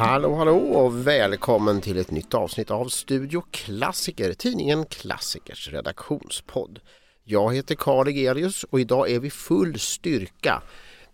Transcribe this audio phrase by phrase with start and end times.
[0.00, 6.80] Hallå hallå och välkommen till ett nytt avsnitt av Studio Klassiker, tidningen Klassikers redaktionspodd.
[7.24, 10.62] Jag heter Karl Egerius och idag är vi full styrka.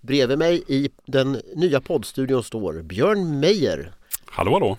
[0.00, 3.92] Bredvid mig i den nya poddstudion står Björn Meijer,
[4.24, 4.78] Hallå hallå!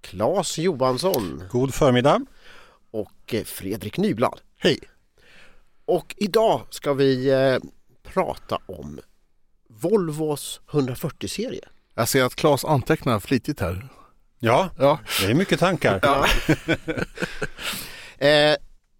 [0.00, 2.20] Claes Johansson God förmiddag.
[2.90, 4.40] och eh, Fredrik Nyblad.
[4.58, 4.78] Hej.
[5.84, 7.58] Och idag ska vi eh,
[8.02, 9.00] prata om
[9.68, 11.68] Volvos 140-serie.
[11.98, 13.88] Jag ser att Claes antecknar flitigt här.
[14.38, 16.00] Ja, Ja, det är mycket tankar.
[18.18, 18.56] Eh,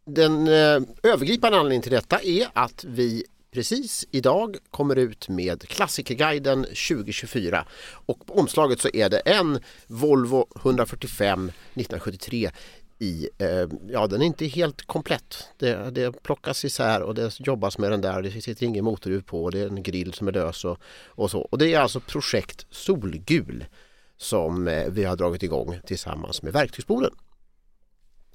[0.06, 6.62] den eh, övergripande anledningen till detta är att vi precis idag kommer ut med Klassikerguiden
[6.62, 7.66] 2024
[8.06, 12.50] och på omslaget så är det en Volvo 145 1973
[12.98, 15.48] i, eh, ja den är inte helt komplett.
[15.58, 18.22] Det, det plockas isär och det jobbas med den där.
[18.22, 21.30] Det sitter ingen motorhuv på och det är en grill som är lös och, och
[21.30, 21.40] så.
[21.40, 23.64] Och det är alltså projekt Solgul
[24.16, 27.10] som eh, vi har dragit igång tillsammans med Verktygsboden.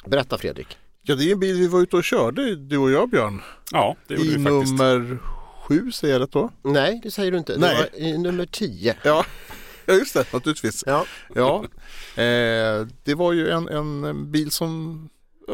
[0.06, 0.78] Berätta Fredrik.
[1.02, 3.42] ja det är en bil vi var ute och körde, du och jag Björn.
[3.72, 4.72] Ja, det gjorde I vi faktiskt.
[4.72, 5.18] nummer
[5.62, 6.50] sju säger jag rätt då?
[6.64, 7.58] Nej, det säger du inte.
[7.58, 7.76] Nej.
[7.76, 8.96] Det var i nummer 10.
[9.04, 9.26] Ja,
[9.86, 10.84] ja just det, naturligtvis.
[10.88, 11.06] Ja.
[11.36, 11.64] Ja,
[12.16, 15.10] eh, det var ju en, en bil som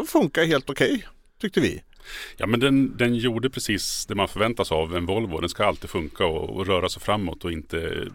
[0.08, 1.08] funkar helt okej,
[1.42, 1.84] tyckte vi.
[2.38, 5.40] Ja, men den, den gjorde precis det man förväntas av en Volvo.
[5.40, 8.08] Den ska alltid funka och, och röra sig framåt och inte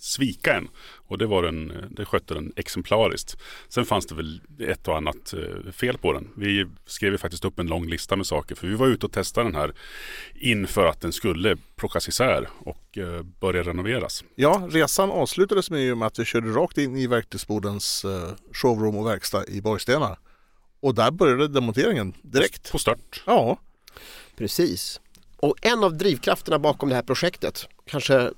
[0.00, 0.68] svika en.
[1.12, 3.36] Och det, var den, det skötte den exemplariskt.
[3.68, 6.28] Sen fanns det väl ett och annat eh, fel på den.
[6.36, 8.54] Vi skrev ju faktiskt upp en lång lista med saker.
[8.54, 9.74] För vi var ute och testade den här
[10.34, 14.24] inför att den skulle plockas isär och eh, börja renoveras.
[14.34, 19.46] Ja, resan avslutades med att vi körde rakt in i Verktygsbodens eh, showroom och verkstad
[19.48, 20.16] i Borgstena.
[20.80, 22.72] Och där började demonteringen direkt.
[22.72, 23.22] På start.
[23.26, 23.58] Ja,
[24.36, 25.00] Precis.
[25.36, 28.30] Och en av drivkrafterna bakom det här projektet, kanske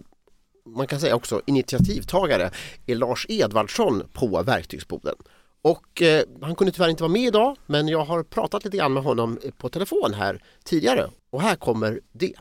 [0.67, 2.51] man kan säga också initiativtagare,
[2.87, 5.15] är Lars Edvardsson på Verktygsboden.
[5.63, 8.93] Och eh, han kunde tyvärr inte vara med idag men jag har pratat lite grann
[8.93, 12.33] med honom på telefon här tidigare och här kommer det.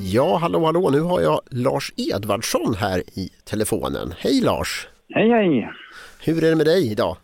[0.00, 4.12] Ja, hallå hallå, nu har jag Lars Edvardsson här i telefonen.
[4.18, 4.88] Hej Lars!
[5.08, 5.70] Hej hej!
[6.24, 7.16] Hur är det med dig idag?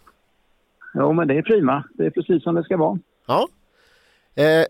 [0.95, 1.85] Jo men det är prima.
[1.95, 2.99] Det är precis som det ska vara.
[3.27, 3.49] Ja.
[4.35, 4.65] Eh,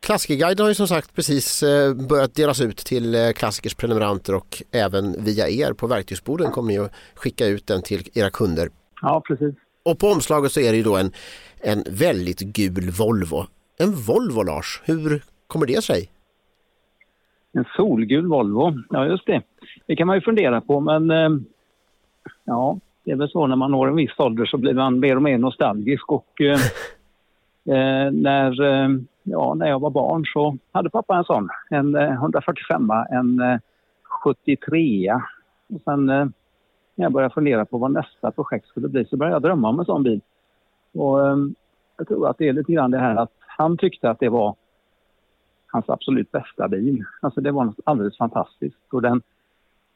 [0.00, 4.62] Klassikerguiden har ju som sagt precis eh, börjat delas ut till eh, klassikers prenumeranter och
[4.72, 8.68] även via er på verktygsborden kommer ni att skicka ut den till era kunder.
[9.02, 9.54] Ja precis.
[9.82, 11.12] Och på omslaget så är det ju då en,
[11.60, 13.46] en väldigt gul Volvo.
[13.78, 16.10] En Volvo Lars, hur kommer det sig?
[17.52, 18.74] En solgul Volvo.
[18.90, 19.42] Ja just det.
[19.86, 21.10] Det kan man ju fundera på men
[22.44, 25.16] ja det är väl så när man når en viss ålder så blir man mer
[25.16, 26.26] och mer nostalgisk och
[27.68, 28.88] eh, när, eh,
[29.22, 31.48] ja, när jag var barn så hade pappa en sån.
[31.70, 33.58] En eh, 145 en eh,
[34.24, 35.12] 73
[35.74, 36.26] och sen eh,
[36.94, 39.78] när jag började fundera på vad nästa projekt skulle bli så började jag drömma om
[39.78, 40.20] en sån bil.
[40.92, 41.36] Och eh,
[41.96, 44.54] jag tror att det är lite grann det här att han tyckte att det var
[45.66, 47.04] hans absolut bästa bil.
[47.20, 49.22] Alltså det var något alldeles fantastiskt och den,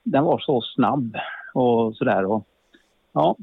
[0.03, 1.17] den var så snabb
[1.55, 2.25] och sådär.
[2.25, 2.47] Och,
[3.13, 3.37] ja,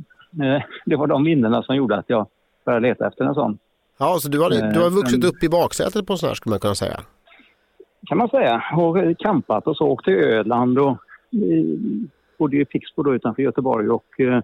[0.43, 2.27] eh, det var de minnena som gjorde att jag
[2.65, 3.57] började leta efter en sån.
[3.99, 6.27] Ja, så du har, Eh, du har vuxit men- upp i baksätet på en sån
[6.27, 6.99] här skulle man kunna säga.
[8.07, 8.63] kan man säga.
[8.77, 10.89] Och eh, campat och så, åkt till Öland och
[11.31, 11.65] eh,
[12.37, 14.41] bodde i Pixbo då utanför Göteborg och eh,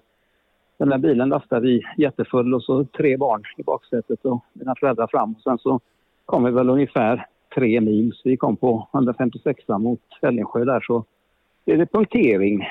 [0.78, 5.08] den där bilen lastade vi jättefull och så tre barn i baksätet och mina föräldrar
[5.08, 5.34] fram.
[5.34, 5.80] Och sen så
[6.26, 7.26] kom vi väl ungefär
[7.56, 11.04] tre mil, så vi kom på 156 mot Ällingsjö där så
[11.66, 12.68] är det punktering.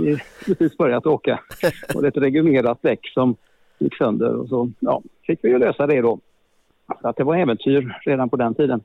[0.00, 1.40] Vi precis börjat åka
[1.94, 3.36] och det är ett regummerat däck som
[3.80, 6.18] gick sönder och så ja, fick vi ju lösa det då.
[7.00, 8.80] Så att det var äventyr redan på den tiden.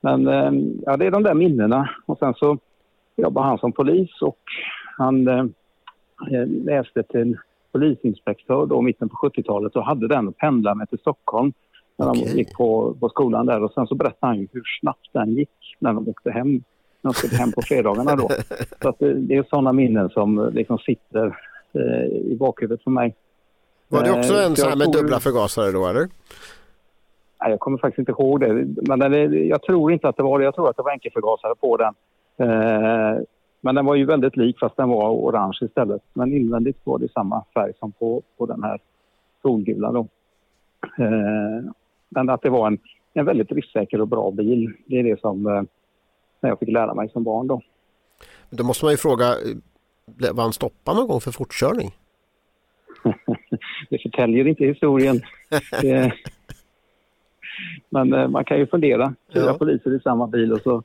[0.00, 0.52] Men eh,
[0.86, 1.90] ja, det är de där minnena.
[2.06, 2.58] Och sen så
[3.16, 4.38] jobbade han som polis och
[4.98, 5.44] han eh,
[6.46, 7.36] läste till
[7.72, 11.52] polisinspektör då mitten på 70-talet och hade den och pendlade med till Stockholm
[11.96, 12.36] när de Okej.
[12.36, 15.76] gick på, på skolan där och sen så berättade han ju hur snabbt den gick
[15.78, 16.52] när de åkte hem.
[17.00, 18.28] När de skulle hem på fredagarna då.
[18.82, 21.26] Så det, det är sådana minnen som eh, liksom sitter
[21.72, 23.14] eh, i bakhuvudet för mig.
[23.94, 26.08] Var det också en så sån här med dubbla förgasare då eller?
[27.40, 28.66] Nej, jag kommer faktiskt inte ihåg det.
[28.88, 30.44] Men den jag tror inte att det var det.
[30.44, 31.94] Jag tror att det var enkelförgasare på den.
[32.36, 33.22] Eh,
[33.60, 36.02] men den var ju väldigt lik fast den var orange istället.
[36.12, 38.78] Men invändigt var det samma färg som på, på den här
[39.42, 40.08] solgula då.
[40.98, 41.64] Eh,
[42.08, 42.78] men att det var en,
[43.12, 44.72] en väldigt driftsäker och bra bil.
[44.86, 45.62] Det är det som eh,
[46.40, 47.60] jag fick lära mig som barn då.
[48.50, 51.94] Då måste man ju fråga, eh, var han stoppad någon gång för fortkörning?
[53.94, 55.20] Det förtäljer inte historien.
[55.84, 56.12] Eh,
[57.90, 59.14] Men eh, man kan ju fundera.
[59.34, 59.58] Fyra Ja.
[59.58, 60.82] poliser i samma bil och så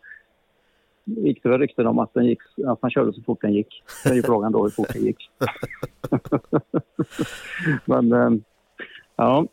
[1.06, 3.84] gick det väl rykten om att, den gick, att man körde så fort den gick.
[4.04, 5.30] Det är ju frågan då hur fort det gick.
[7.86, 8.30] Men eh,
[9.16, 9.46] ja,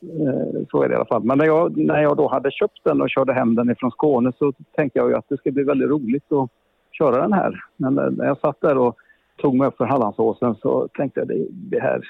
[0.71, 1.25] så är det i alla fall.
[1.25, 4.33] Men när jag, när jag då hade köpt den och körde hem den ifrån Skåne
[4.39, 6.51] så tänkte jag ju att det ska bli väldigt roligt att
[6.93, 7.61] köra den här.
[7.77, 8.97] Men när jag satt där och
[9.37, 12.01] tog mig upp för Hallandsåsen så tänkte jag det, det här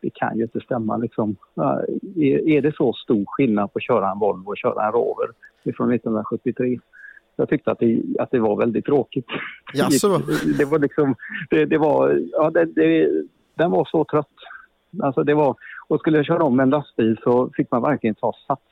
[0.00, 0.96] det kan ju inte stämma.
[0.96, 1.36] Liksom.
[2.46, 5.30] Är, det så stor skillnad på att köra en Volvo och köra en Rover
[5.76, 6.78] från 1973?
[7.36, 9.26] Jag tyckte att det, att det var väldigt tråkigt.
[9.74, 10.08] Jaså?
[10.58, 11.14] Det var liksom,
[11.50, 13.10] det, det var, ja, det, det,
[13.54, 14.36] den var så trött.
[15.02, 15.56] Alltså det var,
[15.88, 18.62] och skulle jag köra om en lastbil så fick man verkligen ta sats.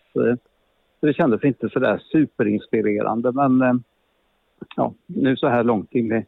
[1.00, 3.74] det kändes inte så där superinspirerande men eh,
[4.76, 6.26] ja, nu så här långt in i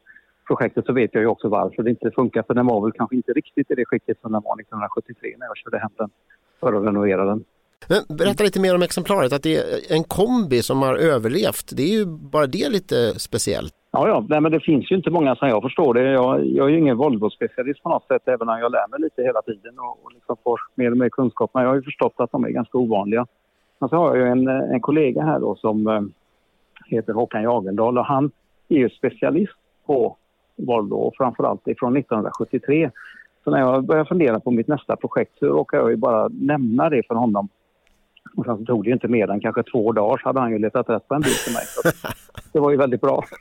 [0.51, 3.17] projektet så vet jag ju också varför det inte funkar för den var väl kanske
[3.17, 6.11] inte riktigt i det skicket som den var 1973 när jag körde hem den
[6.61, 7.45] för att renovera den.
[7.89, 11.77] Men berätta lite mer om exemplaret, att det är en kombi som har överlevt.
[11.77, 13.75] Det är ju bara det lite speciellt.
[13.93, 16.03] Ja, ja, nej, men det finns ju inte många som jag förstår det.
[16.03, 19.23] Jag, jag är ju ingen Volvo-specialist på något sätt, även om jag lär mig lite
[19.23, 21.51] hela tiden och, och liksom får mer och mer kunskap.
[21.55, 23.27] Men jag har ju förstått att de är ganska ovanliga.
[23.79, 26.01] Men så har jag ju en, en kollega här då som eh,
[26.87, 28.31] heter Håkan Jagendal och han
[28.69, 30.17] är ju specialist på
[30.67, 32.91] Volvo och framförallt ifrån 1973.
[33.45, 36.91] Så när jag började fundera på mitt nästa projekt så råkade jag ju bara nämna
[36.91, 37.49] det för honom.
[38.37, 40.51] Och sen så tog det ju inte mer än kanske två dagar så hade han
[40.51, 41.65] ju letat rätt på en bil till mig.
[41.65, 42.09] Så
[42.53, 43.25] det var ju väldigt bra.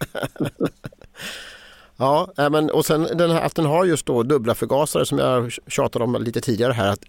[2.01, 5.51] Ja, men, och sen den här, att den har just då dubbla förgasare som jag
[5.68, 6.89] tjatade om lite tidigare här.
[6.92, 7.00] Att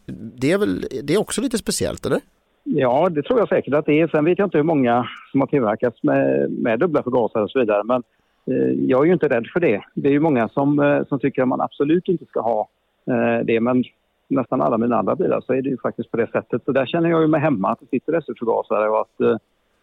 [0.40, 2.20] det är väl det är också lite speciellt eller?
[2.64, 4.08] Ja, det tror jag säkert att det är.
[4.08, 7.58] Sen vet jag inte hur många som har tillverkats med, med dubbla förgasare och så
[7.60, 7.84] vidare.
[7.84, 8.02] Men
[8.50, 9.82] Eh, jag är ju inte rädd för det.
[9.94, 12.68] Det är ju många som, eh, som tycker att man absolut inte ska ha
[13.06, 13.60] eh, det.
[13.60, 13.84] Men
[14.28, 16.64] nästan alla mina andra bilar så är det ju faktiskt på det sättet.
[16.64, 19.42] Så där känner jag ju mig hemma att det sitter SU-förgasare och att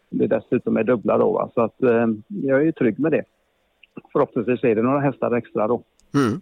[0.10, 1.32] det dessutom är dubbla då.
[1.32, 1.50] Va?
[1.54, 1.76] Så att
[2.28, 3.24] jag är ju trygg med det.
[4.12, 5.84] Förhoppningsvis är det några hästar extra då.
[6.14, 6.42] Mm.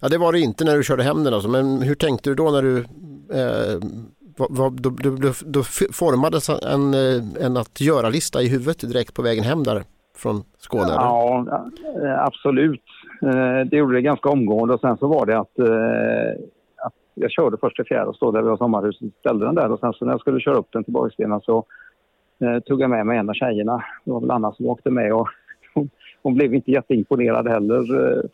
[0.00, 1.48] Ja, det var det inte när du körde hem den alltså.
[1.48, 2.78] Men hur tänkte du då när du
[3.38, 3.80] eh,
[4.36, 6.94] vad, vad, då, då, då, formades en,
[7.40, 9.84] en att göra-lista i huvudet direkt på vägen hem där
[10.22, 10.82] från Skåne?
[10.82, 10.94] eller?
[10.94, 11.46] Ja,
[12.04, 12.84] eh, absolut.
[13.22, 16.44] Eh, det gjorde det ganska omgående och sen så var det att, eh,
[16.86, 19.72] att jag körde först till fjärde och stod där vid sommarhuset och ställde den där
[19.72, 21.64] och sen så när jag skulle köra upp den till Borgstena så
[22.66, 23.84] tog jag med mig en av tjejerna.
[24.04, 25.28] Det var väl Anna som åkte med och
[26.22, 27.82] hon, blev inte jätteimponerad heller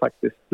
[0.01, 0.47] faktiskt.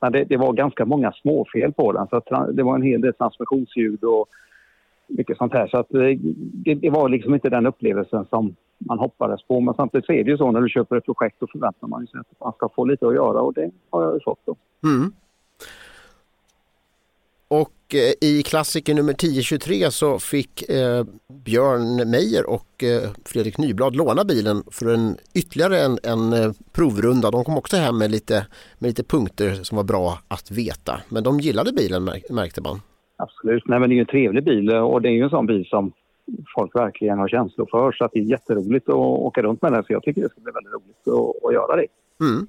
[0.00, 3.00] Men det, det var ganska många småfel på den så att det var en hel
[3.00, 4.26] del transmissionsljud och
[5.08, 5.66] mycket sånt här.
[5.66, 8.56] Så att det, det var liksom inte den upplevelsen som
[8.88, 9.60] man hoppades på.
[9.60, 12.06] Men samtidigt så är det ju så när du köper ett projekt då förväntar man
[12.06, 14.56] sig att man ska få lite att göra och det har jag ju fått då.
[14.84, 15.12] Mm.
[17.48, 21.04] Och eh, i klassiker nummer 1023 så fick eh,
[21.44, 27.30] Björn Meijer och eh, Fredrik Nyblad låna bilen för en ytterligare en, en eh, provrunda.
[27.30, 28.46] De kom också hem med lite,
[28.78, 31.00] med lite punkter som var bra att veta.
[31.08, 32.80] Men de gillade bilen mär- märkte man.
[33.16, 33.62] Absolut.
[33.66, 35.66] Nej, men det är ju en trevlig bil och det är ju en sån bil
[35.68, 35.92] som
[36.54, 37.92] folk verkligen har känslor för.
[37.92, 39.84] Så att det är jätteroligt att åka runt med den.
[39.84, 41.86] Så jag tycker det ska bli väldigt roligt att, att göra det.
[42.20, 42.46] Mm.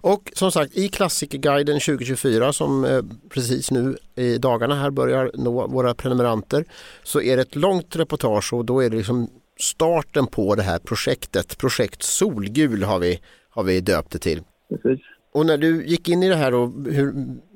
[0.00, 5.66] Och som sagt i Klassikerguiden 2024 som eh, precis nu i dagarna här börjar nå
[5.66, 6.64] våra prenumeranter
[7.02, 9.28] så är det ett långt reportage och då är det liksom
[9.60, 11.58] starten på det här projektet.
[11.58, 14.42] Projekt Solgul har vi, har vi döpt det till.
[14.68, 15.00] Precis.
[15.34, 17.12] Och när du gick in i det här, då, hur,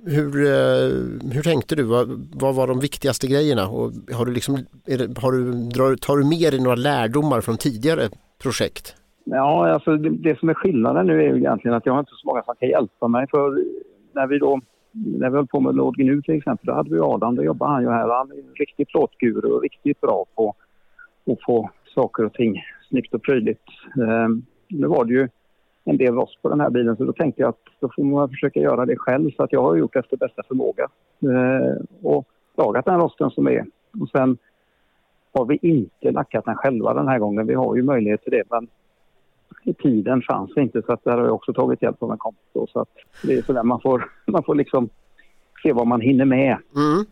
[0.06, 1.82] hur, eh, hur tänkte du?
[1.82, 3.68] Vad, vad var de viktigaste grejerna?
[3.68, 4.54] Och har du liksom,
[4.87, 8.08] är det, har du, drar, tar du med dig några lärdomar från tidigare
[8.42, 8.97] projekt?
[9.25, 12.12] Ja, alltså det, det som är skillnaden nu är ju egentligen att jag har inte
[12.23, 13.26] så många som kan hjälpa mig.
[13.30, 13.64] För
[14.14, 14.61] när vi då
[14.92, 17.73] när vi höll på med Lord Nu till exempel, då hade vi Adam, då jobbade
[17.73, 18.08] han ju här.
[18.08, 20.54] Han är en riktig plåtguru och riktigt bra på
[21.32, 23.64] att få saker och ting snyggt och prydligt.
[23.97, 24.28] Eh,
[24.68, 25.28] nu var det ju
[25.88, 28.28] en del rost på den här bilen så då tänkte jag att då får man
[28.28, 30.88] försöka göra det själv så att jag har gjort efter bästa förmåga.
[31.23, 33.66] Eh, och lagat den rosten som är.
[34.00, 34.38] Och sen
[35.33, 37.47] har vi inte lackat den själva den här gången.
[37.47, 38.68] Vi har ju möjlighet till det men
[39.64, 42.18] i tiden fanns det inte så att där har jag också tagit hjälp av en
[42.18, 42.45] kompis.
[42.52, 42.88] då Så att
[43.23, 44.88] det är sådär man får, man får liksom
[45.62, 46.57] se vad man hinner med.
[46.76, 47.04] Mm.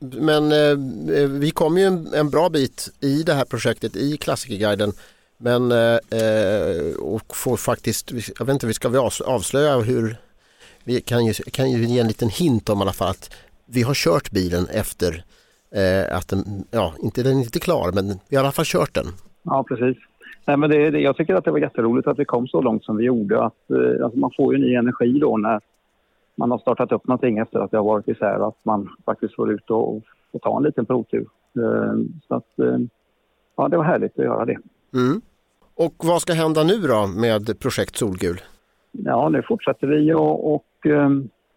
[0.00, 4.92] Men eh, vi kom ju en, en, bra bit i det här projektet i Klassikerguiden.
[5.44, 10.16] Men eh, eh och får faktiskt, jag vet inte, ska vi avslöja hur,
[10.84, 13.34] vi kan ju, kan ju ge en liten hint om i alla fall att
[13.66, 15.24] vi har kört bilen efter
[15.74, 18.64] eh, att den, ja, inte den är inte klar men vi har i alla fall
[18.64, 19.06] kört den.
[19.42, 19.96] Ja precis.
[20.46, 22.96] Nej, men det, jag tycker att det var jätteroligt att vi kom så långt som
[22.96, 23.44] vi gjorde.
[23.44, 25.60] Att, eh, alltså man får ju ny energi då när
[26.34, 28.48] man har startat upp någonting efter att det har varit isär.
[28.48, 29.96] Att man faktiskt får ut och,
[30.32, 31.26] och ta en liten provtur.
[31.56, 31.94] Eh,
[32.28, 32.48] så att,
[33.56, 34.58] ja, det var härligt att göra det.
[34.94, 35.20] Mm.
[35.74, 38.40] Och vad ska hända nu då med projekt Solgul?
[38.92, 41.10] Ja, nu fortsätter vi och, och eh,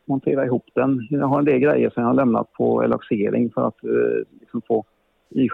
[0.06, 1.08] montera ihop den.
[1.10, 4.62] Jag har en del grejer som jag har lämnat på eloxering för att eh, liksom
[4.68, 4.86] få
[5.30, 5.50] i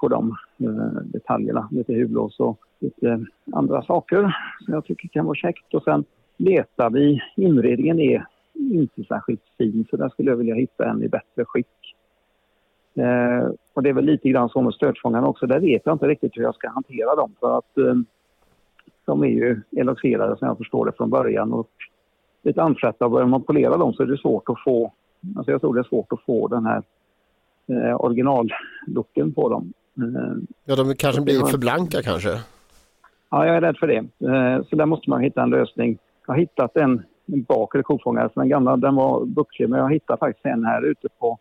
[0.00, 1.68] på de eh, detaljerna.
[1.70, 5.74] Lite huvudlås och lite andra saker som jag tycker kan vara käckt.
[5.74, 6.04] Och sen
[6.36, 7.20] letar vi.
[7.36, 11.96] Inredningen är inte särskilt fin så där skulle jag vilja hitta en i bättre skick.
[12.94, 13.48] Eh,
[13.78, 15.46] och det är väl lite grann så med stötfångarna också.
[15.46, 17.94] Där vet jag inte riktigt hur jag ska hantera dem för att eh,
[19.04, 21.70] de är ju eloxerade som jag förstår det från början och
[22.42, 23.08] lite anfrätta.
[23.08, 24.92] Börjar man polera dem så är det svårt att få,
[25.36, 26.82] alltså jag tror det är svårt att få den här
[27.68, 29.72] eh, originallooken på dem.
[29.98, 32.30] Eh, ja, de kanske blir för blanka kanske?
[33.30, 33.98] Ja, jag är rädd för det.
[33.98, 35.98] Eh, så där måste man hitta en lösning.
[36.26, 40.18] Jag har hittat en, en bakre kofångare, den gamla den var bucklig, men jag hittade
[40.18, 41.38] faktiskt en här ute på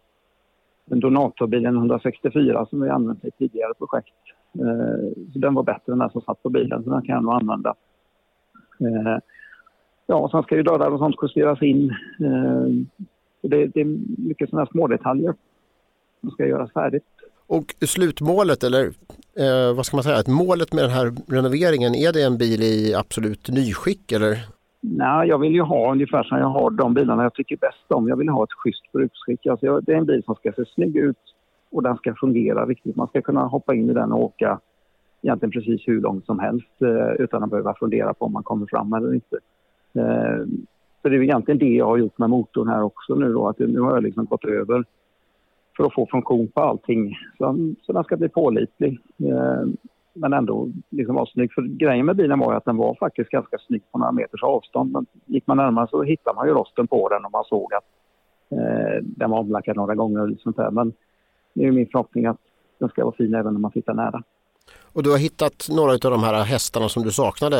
[0.91, 4.15] en donatorbilen 164 som vi använt i tidigare projekt.
[4.53, 7.24] Eh, så den var bättre än den som satt på bilen, så den kan jag
[7.24, 7.75] nog använda.
[8.79, 9.17] Eh,
[10.08, 11.89] ja, sen ska ju dörrar och sånt justeras in.
[12.20, 12.67] Eh,
[13.41, 15.34] det, det är mycket sådana smådetaljer
[16.22, 17.06] som ska göras färdigt.
[17.48, 18.86] Och slutmålet eller
[19.39, 22.94] eh, vad ska man säga, målet med den här renoveringen, är det en bil i
[22.96, 24.38] absolut nyskick eller?
[24.81, 28.07] Nej, jag vill ju ha ungefär som jag har de bilarna jag tycker bäst om.
[28.07, 29.46] Jag vill ha ett schysst bruksskick.
[29.46, 31.36] Alltså jag, det är en bil som ska se snygg ut
[31.72, 32.96] och den ska fungera riktigt.
[32.96, 34.60] Man ska kunna hoppa in i den och åka
[35.22, 38.65] egentligen precis hur långt som helst eh, utan att behöva fundera på om man kommer
[38.65, 39.38] fram eller inte.
[39.93, 40.46] Eh,
[41.01, 43.48] så det är egentligen det jag har gjort med motorn här också nu då.
[43.48, 44.84] Att nu har jag liksom gått över
[45.77, 47.17] för att få funktion på allting.
[47.38, 49.00] Så, så den ska bli pålitlig.
[49.19, 49.63] Eh,
[50.19, 51.53] men ändå liksom vara snygg.
[51.53, 54.43] För grejen med bilen var ju att den var faktiskt ganska snygg på några meters
[54.43, 54.91] avstånd.
[54.91, 57.86] Men gick man närmare så hittade man ju rosten på den och man såg att
[58.50, 60.71] eh, den var omlackad några gånger och sånt där.
[60.71, 60.93] Men
[61.53, 62.38] det är min förhoppning att
[62.79, 64.24] den ska vara fin även när man tittar nära.
[64.93, 67.57] Och du har hittat några av de här hästarna som du saknade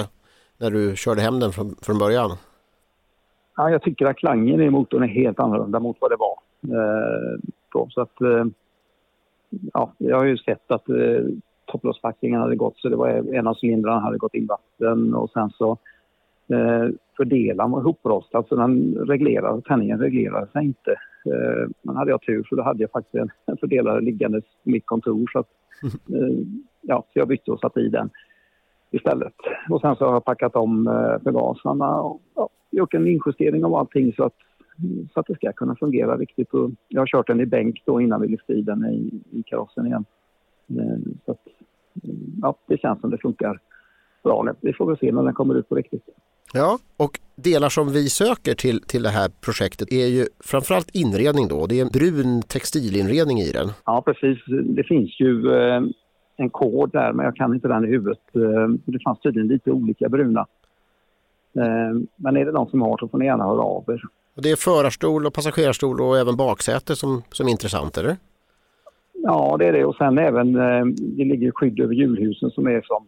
[0.58, 2.32] när du körde hem den från, från början?
[3.56, 6.38] Ja, jag tycker att klangen i motorn är helt annorlunda mot vad det var.
[6.78, 7.40] Eh.
[7.90, 8.46] Så att, eh,
[9.74, 11.26] ja, jag har ju sett att eh,
[11.68, 15.50] topplåspackningen hade gått så det var en av cylindrarna hade gått in vatten och sen
[15.50, 15.72] så
[16.48, 20.92] eh, fördelaren var ihoprostad så den reglerade, tändningen reglerade sig inte.
[21.26, 24.86] Eh, men hade jag tur så då hade jag faktiskt en, fördelare liggandes på mitt
[24.86, 25.50] kontor så att
[25.84, 26.38] eh,
[26.82, 28.10] ja, så jag bytte och satte i den
[28.92, 29.34] istället.
[29.70, 33.76] Och sen så har jag packat om eh, förgasarna och ja, gjort en injustering av
[33.76, 34.34] allting så att
[35.14, 36.54] så att det ska kunna fungera riktigt.
[36.54, 39.44] Och jag har kört den i bänk då innan vi lyfte i den i, i
[39.44, 40.06] karossen igen.
[40.70, 41.48] Eh, så att,
[42.42, 43.60] ja, det känns som det funkar
[44.24, 44.54] bra.
[44.62, 46.04] Vi får väl se när den kommer ut på riktigt.
[46.54, 51.48] Ja, och delar som vi söker till, till det här projektet är ju framförallt inredning
[51.48, 51.66] då.
[51.66, 53.70] Det är en brun textilinredning i den.
[53.86, 54.38] Ja, precis.
[54.48, 55.82] Det finns ju eh,
[56.38, 58.20] en kod där, men jag kan inte den i huvudet.
[58.36, 60.46] Eh, det fanns tydligen lite olika bruna.
[61.56, 64.02] Eh, men är det någon som har så får ni gärna höra av er.
[64.36, 68.16] Och det är förarstol och passagerarstol och även baksäte som, som är intressant, eller?
[69.24, 69.86] Ja, det är det.
[69.86, 73.08] Och sen även, eh, det ligger skydd över hjulhusen som är som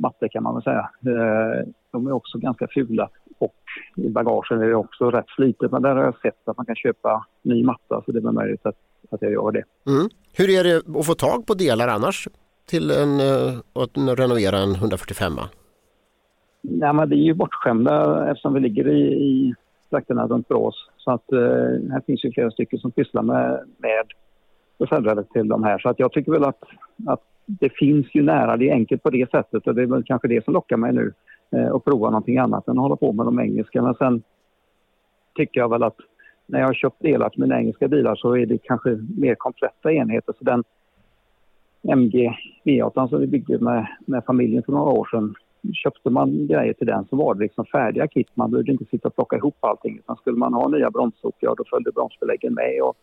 [0.00, 0.90] matte kan man väl säga.
[1.06, 3.54] Eh, de är också ganska fula och
[3.96, 5.72] i bagagen är det också rätt slitet.
[5.72, 8.66] Men där har jag sett att man kan köpa ny matta så det är möjligt
[8.66, 8.76] att,
[9.10, 9.64] att jag gör det.
[9.86, 10.08] Mm.
[10.32, 12.28] Hur är det att få tag på delar annars
[12.66, 15.32] till en, eh, att renovera en 145?
[16.62, 19.54] Ja, men vi är ju bortskämda eftersom vi ligger i, i
[19.90, 20.74] trakterna runt Brås.
[20.96, 21.24] Så att
[21.90, 24.04] här finns ju flera stycken som pysslar med, med
[24.78, 25.78] försäljare till de här.
[25.78, 26.62] Så att jag tycker väl att,
[27.06, 30.04] att det finns ju nära, det är enkelt på det sättet och det är väl
[30.04, 31.12] kanske det som lockar mig nu
[31.50, 33.82] eh, att prova någonting annat än att hålla på med de engelska.
[33.82, 34.22] Men sen
[35.34, 35.96] tycker jag väl att
[36.46, 39.92] när jag har köpt delar till mina engelska bilar så är det kanske mer kompletta
[39.92, 40.34] enheter.
[40.38, 40.64] Så den
[41.82, 45.34] MG V8 som vi byggde med, med familjen för några år sedan
[45.74, 48.28] köpte man grejer till den så var det liksom färdiga kit.
[48.34, 49.98] Man behövde inte sitta och plocka ihop allting.
[49.98, 52.96] Utan skulle man ha nya bromsok, ja då följde bromsbeläggen med och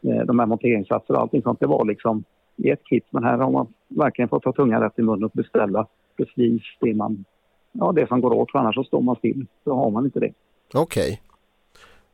[0.00, 1.60] de här monteringssatser och allting sånt.
[1.60, 2.24] Det var liksom
[2.56, 3.04] i ett kit.
[3.10, 6.94] Men här har man verkligen fått ta tungan rätt i munnen och beställa precis det
[6.94, 7.24] man,
[7.72, 9.46] ja det som går åt för annars så står man still.
[9.64, 10.32] Så har man inte det.
[10.74, 11.02] Okej.
[11.02, 11.16] Okay.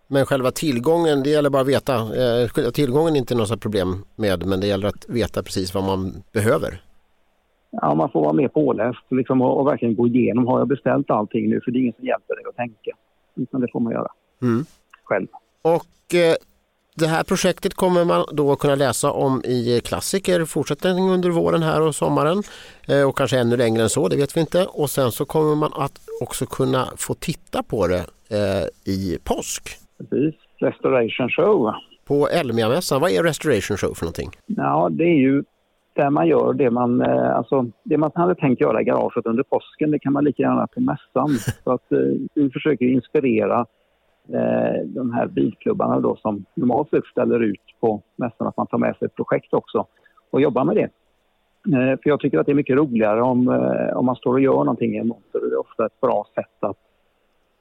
[0.08, 1.94] Men själva tillgången, det gäller bara att veta.
[1.94, 6.22] Eh, tillgången är inte något problem med men det gäller att veta precis vad man
[6.32, 6.82] behöver.
[7.70, 10.46] Ja, man får vara mer påläst liksom, och, och, verkligen gå igenom.
[10.46, 11.60] Har jag beställt allting nu?
[11.64, 12.90] För det är ingen som hjälper dig att tänka.
[13.34, 14.08] Utan det får man göra
[14.42, 14.64] mm.
[15.04, 15.26] själv.
[15.62, 16.34] Och eh,
[16.98, 21.82] det här projektet kommer man då kunna läsa om i Klassiker fortsättning under våren här
[21.82, 22.42] och sommaren.
[22.88, 24.66] Eh, och kanske ännu längre än så, det vet vi inte.
[24.66, 28.04] Och sen så kommer man att också kunna få titta på det
[28.36, 29.62] eh, i påsk.
[29.98, 31.72] Precis, Restoration Show.
[32.04, 34.30] På Elmia-mässan, vad är Restoration Show för någonting?
[34.46, 35.44] Ja, det är ju
[35.94, 39.42] där man gör det man, eh, alltså, det man hade tänkt göra i garaget under
[39.42, 41.28] påsken, det kan man lika gärna på mässan.
[41.64, 41.86] Så att
[42.34, 43.66] vi försöker inspirera
[44.32, 48.78] Eh, de här bilklubbarna då som normalt sett ställer ut på mässan att man tar
[48.78, 49.86] med sig ett projekt också
[50.30, 50.88] och jobbar med det.
[51.76, 54.40] Eh, för jag tycker att det är mycket roligare om, eh, om man står och
[54.40, 55.40] gör någonting i en monter.
[55.40, 56.76] Det är ofta ett bra sätt att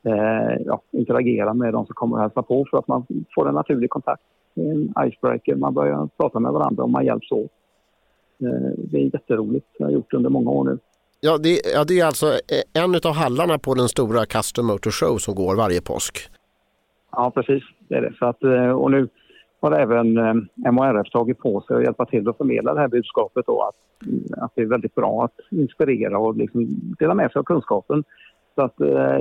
[0.06, 3.06] eh, ja, interagera med de som kommer och hälsar på för att man
[3.36, 4.24] får en naturlig kontakt.
[4.54, 7.52] Det är En icebreaker, man börjar prata med varandra och man hjälps åt.
[8.42, 9.68] Eh, det är jätteroligt.
[9.78, 10.78] Jag har gjort det under många år nu.
[11.20, 14.92] Ja det, ja, det är alltså eh, en av hallarna på den stora Custom Motor
[14.92, 16.30] Show som går varje påsk.
[17.16, 17.64] Ja, precis.
[17.88, 18.14] Det är det.
[18.20, 19.08] Så att, eh, och nu
[19.60, 23.46] har även eh, MHRF tagit på sig att hjälpa till att förmedla det här budskapet
[23.46, 26.66] då, att, mm, att det är väldigt bra att inspirera och liksom
[27.00, 28.04] dela med sig av kunskapen.
[28.56, 29.20] Så att eh,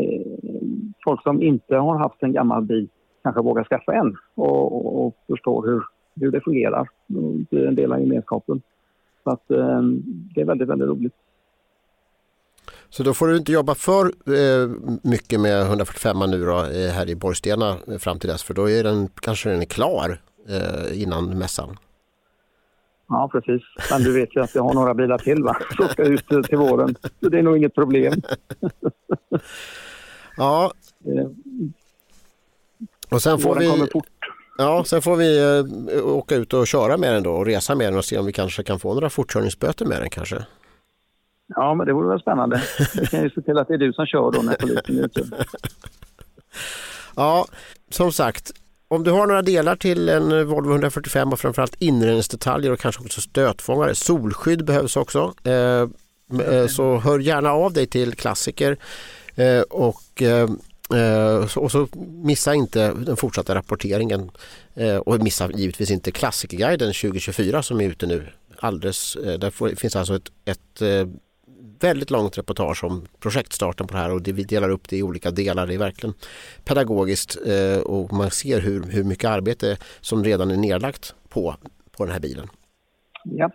[1.04, 2.88] folk som inte har haft en gammal bil
[3.22, 5.82] kanske vågar skaffa en och, och, och förstår hur,
[6.20, 6.88] hur det fungerar.
[7.50, 8.62] Det är en del av gemenskapen.
[9.24, 9.82] Så att, eh,
[10.34, 11.14] det är väldigt, väldigt roligt.
[12.96, 14.70] Så då får du inte jobba för eh,
[15.02, 18.84] mycket med 145 nu då, eh, här i Borgstena fram till dess för då är
[18.84, 21.76] den, kanske den är klar eh, innan mässan.
[23.08, 25.56] Ja precis, men du vet ju att jag har några bilar till va?
[25.76, 26.96] som ska ut till våren.
[27.20, 28.22] Så det är nog inget problem.
[30.36, 30.72] ja.
[31.06, 31.28] Eh,
[33.10, 33.88] och sen får vi...
[34.58, 37.86] Ja, sen får vi uh, åka ut och köra med den då och resa med
[37.86, 40.44] den och se om vi kanske kan få några fortkörningsböter med den kanske.
[41.46, 42.62] Ja, men det vore väl spännande.
[43.00, 45.04] Vi kan ju se till att det är du som kör då när polisen är
[45.04, 45.24] ute.
[47.16, 47.46] ja,
[47.90, 48.52] som sagt,
[48.88, 53.20] om du har några delar till en Volvo 145 och framförallt inredningsdetaljer och kanske också
[53.20, 55.34] stötfångare, solskydd behövs också.
[55.44, 55.88] Eh,
[56.46, 58.76] eh så hör gärna av dig till klassiker
[59.34, 60.48] eh, och eh,
[61.00, 61.88] eh, och så
[62.22, 64.30] missa inte den fortsatta rapporteringen
[64.74, 68.26] eh, och missa givetvis inte Klassikerguiden 2024 som är ute nu.
[68.58, 71.06] Alldeles, eh, där finns alltså ett, ett eh,
[71.80, 75.02] väldigt långt reportage om projektstarten på det här och det, vi delar upp det i
[75.02, 75.66] olika delar.
[75.66, 76.14] Det är verkligen
[76.64, 77.36] pedagogiskt
[77.84, 81.56] och man ser hur, hur mycket arbete som redan är nedlagt på,
[81.96, 82.48] på den här bilen.
[83.24, 83.50] Ja.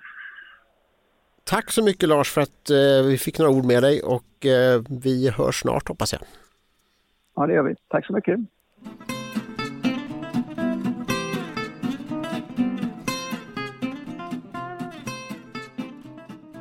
[1.43, 2.69] Tack så mycket Lars för att
[3.05, 4.45] vi fick några ord med dig och
[4.89, 6.21] vi hörs snart hoppas jag.
[7.35, 7.75] Ja, det gör vi.
[7.87, 8.39] Tack så mycket.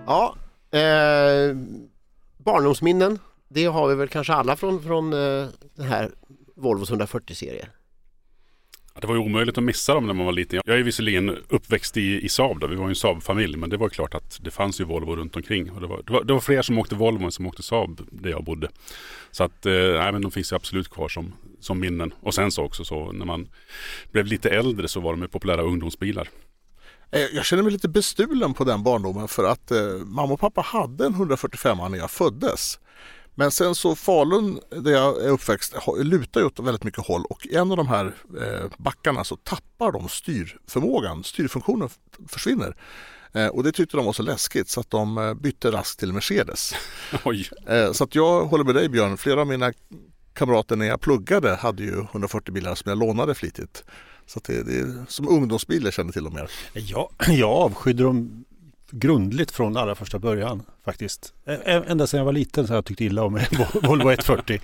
[0.06, 0.34] Ja,
[0.70, 1.56] eh,
[2.36, 6.10] barndomsminnen, det har vi väl kanske alla från, från eh, den här
[6.56, 7.68] Volvos 140-serie.
[9.00, 10.60] Det var ju omöjligt att missa dem när man var liten.
[10.64, 12.66] Jag är visserligen uppväxt i, i Saab, då.
[12.66, 15.36] vi var ju en Saab-familj, men det var klart att det fanns ju Volvo runt
[15.36, 15.70] omkring.
[15.70, 18.00] Och det, var, det, var, det var fler som åkte Volvo än som åkte Saab
[18.10, 18.68] där jag bodde.
[19.30, 22.14] Så att, eh, nej, men de finns ju absolut kvar som, som minnen.
[22.20, 23.48] Och sen så också så när man
[24.12, 26.28] blev lite äldre så var de populära ungdomsbilar.
[27.10, 30.60] Eh, jag känner mig lite bestulen på den barndomen för att eh, mamma och pappa
[30.60, 32.78] hade en 145 när jag föddes.
[33.34, 37.46] Men sen så Falun där jag är uppväxt lutar ju åt väldigt mycket håll och
[37.46, 41.88] i en av de här eh, backarna så tappar de styrförmågan, styrfunktionen
[42.28, 42.76] försvinner.
[43.32, 46.12] Eh, och det tyckte de var så läskigt så att de eh, bytte raskt till
[46.12, 46.74] Mercedes.
[47.24, 47.50] Oj.
[47.92, 49.72] Så att jag håller med dig Björn, flera av mina
[50.32, 53.84] kamrater när jag pluggade hade ju 140 bilar som jag lånade flitigt.
[54.28, 56.50] Så det, det är som ungdomsbilar känner till dem mer.
[56.72, 58.44] Ja, jag avskydde dem
[58.90, 61.32] grundligt från allra första början faktiskt.
[61.64, 63.32] Ända sedan jag var liten så har jag tyckt illa om
[63.82, 64.60] Volvo 140.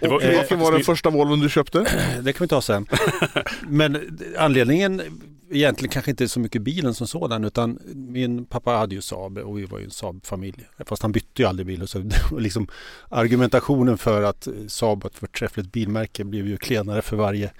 [0.00, 1.78] Det var, eh, var den första Volvon du köpte?
[2.22, 2.86] Det kan vi ta sen.
[3.68, 5.02] Men anledningen
[5.50, 9.58] egentligen kanske inte så mycket bilen som sådan utan min pappa hade ju Saab och
[9.58, 10.68] vi var ju en Saab-familj.
[10.86, 11.88] Fast han bytte ju aldrig bil.
[11.88, 12.68] Så, liksom
[13.08, 17.52] argumentationen för att Saab var ett förträffligt bilmärke blev ju klenare för varje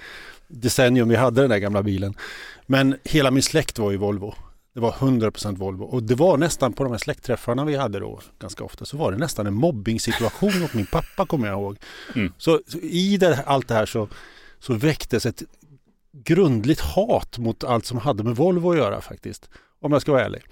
[0.48, 2.14] decennium vi hade den där gamla bilen.
[2.66, 4.35] Men hela min släkt var ju Volvo.
[4.74, 8.20] Det var 100% Volvo och det var nästan på de här släktträffarna vi hade då
[8.38, 11.78] ganska ofta så var det nästan en mobbing-situation åt min pappa kommer jag ihåg.
[12.14, 12.32] Mm.
[12.38, 14.09] Så, så i det, allt det här så,
[14.59, 15.42] så väcktes ett
[16.12, 19.50] grundligt hat mot allt som hade med Volvo att göra faktiskt.
[19.80, 20.42] Om jag ska vara ärlig.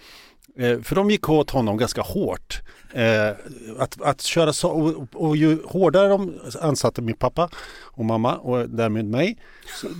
[0.56, 2.62] Eh, för de gick åt honom ganska hårt.
[2.92, 3.30] Eh,
[3.78, 8.70] att, att köra så, och, och ju hårdare de ansatte min pappa och mamma och
[8.70, 9.38] därmed mig,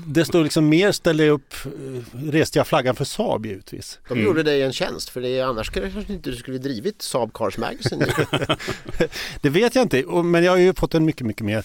[0.07, 3.99] desto liksom mer ställde jag upp, eh, reste jag flaggan för Saab givetvis.
[4.09, 7.33] De gjorde dig en tjänst för det, annars skulle kanske inte du skulle drivit Saab
[7.33, 8.07] Cars Magazine.
[9.41, 11.65] Det vet jag inte, men jag har ju fått en mycket, mycket mer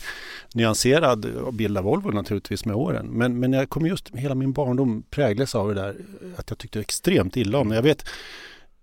[0.54, 3.08] nyanserad bild av Volvo naturligtvis med åren.
[3.08, 5.96] Men, men jag kommer just, hela min barndom präglas av det där
[6.36, 7.76] att jag tyckte extremt illa om det.
[7.76, 8.06] Jag vet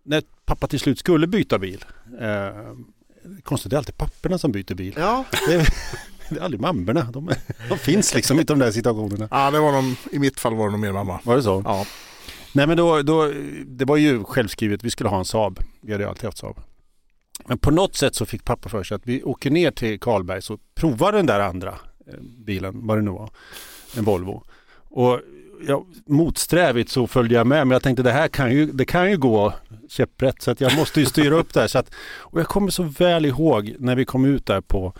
[0.06, 1.84] när pappa till slut skulle byta bil.
[2.20, 2.48] Eh,
[3.42, 4.94] konstigt, det är alltid papporna som byter bil.
[4.96, 5.68] Ja, Det är,
[6.28, 7.02] det är aldrig mammorna.
[7.12, 7.30] De,
[7.68, 9.28] de finns liksom inte de där situationerna.
[9.30, 11.20] Ja, det var någon, I mitt fall var det nog mer mamma.
[11.24, 11.62] Var det så?
[11.64, 11.86] Ja.
[12.52, 13.32] Nej men då, då,
[13.66, 15.60] det var ju självskrivet, vi skulle ha en Saab.
[15.82, 16.60] Vi hade ju alltid haft Saab.
[17.46, 20.42] Men på något sätt så fick pappa för sig att vi åker ner till Karlberg
[20.42, 23.30] så provar den där andra eh, bilen, vad det nu var,
[23.96, 24.42] en Volvo.
[24.88, 25.20] Och
[25.66, 29.10] ja, motsträvigt så följde jag med men jag tänkte det här kan ju, det kan
[29.10, 29.52] ju gå
[29.88, 31.68] käpprätt så att jag måste ju styra upp det här.
[31.68, 34.92] Så att, och jag kommer så väl ihåg när vi kom ut där på,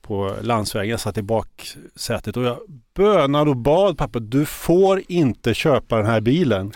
[0.00, 2.58] på landsvägen, jag satt i baksätet och jag
[2.94, 6.72] bönade och bad pappa, du får inte köpa den här bilen.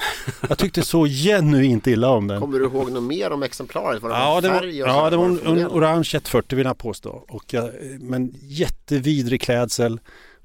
[0.49, 2.41] Jag tyckte så genuint illa om den.
[2.41, 4.03] kommer du ihåg något mer om exemplaret?
[4.03, 7.25] Var det Ja, det var, ja, det var en, en orange 140 vill jag påstå.
[7.29, 10.01] Och jag, men jättevidrig klädsel.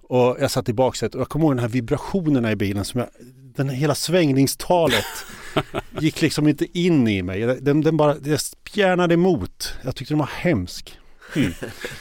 [0.09, 2.85] Och jag satt i baksätet och jag kommer ihåg den här vibrationerna i bilen.
[2.85, 3.09] Som jag,
[3.55, 5.05] den här hela svängningstalet
[5.99, 7.41] gick liksom inte in i mig.
[7.61, 9.73] Den, den bara jag spjärnade emot.
[9.83, 10.99] Jag tyckte den var hemsk.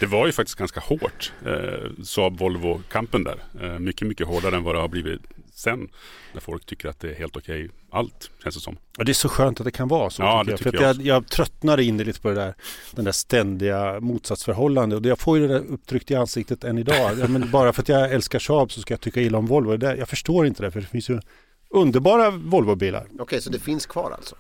[0.01, 3.43] Det var ju faktiskt ganska hårt, eh, Saab Volvo-kampen där.
[3.63, 5.21] Eh, mycket, mycket hårdare än vad det har blivit
[5.55, 5.89] sen.
[6.33, 8.77] När folk tycker att det är helt okej, allt känns det som.
[8.99, 10.23] Och det är så skönt att det kan vara så.
[10.23, 10.59] Ja, tycker det jag.
[10.59, 12.55] tycker För jag jag, jag tröttnade in lite på det där,
[12.91, 15.01] den där ständiga motsatsförhållandet.
[15.01, 17.19] Och jag får ju det där upptryckt i ansiktet än idag.
[17.19, 19.77] Ja, men bara för att jag älskar Saab så ska jag tycka illa om Volvo.
[19.77, 21.21] Det, jag förstår inte det, för det finns ju
[21.71, 23.07] underbara Volvo-bilar.
[23.19, 24.37] Okej, så det finns kvar alltså?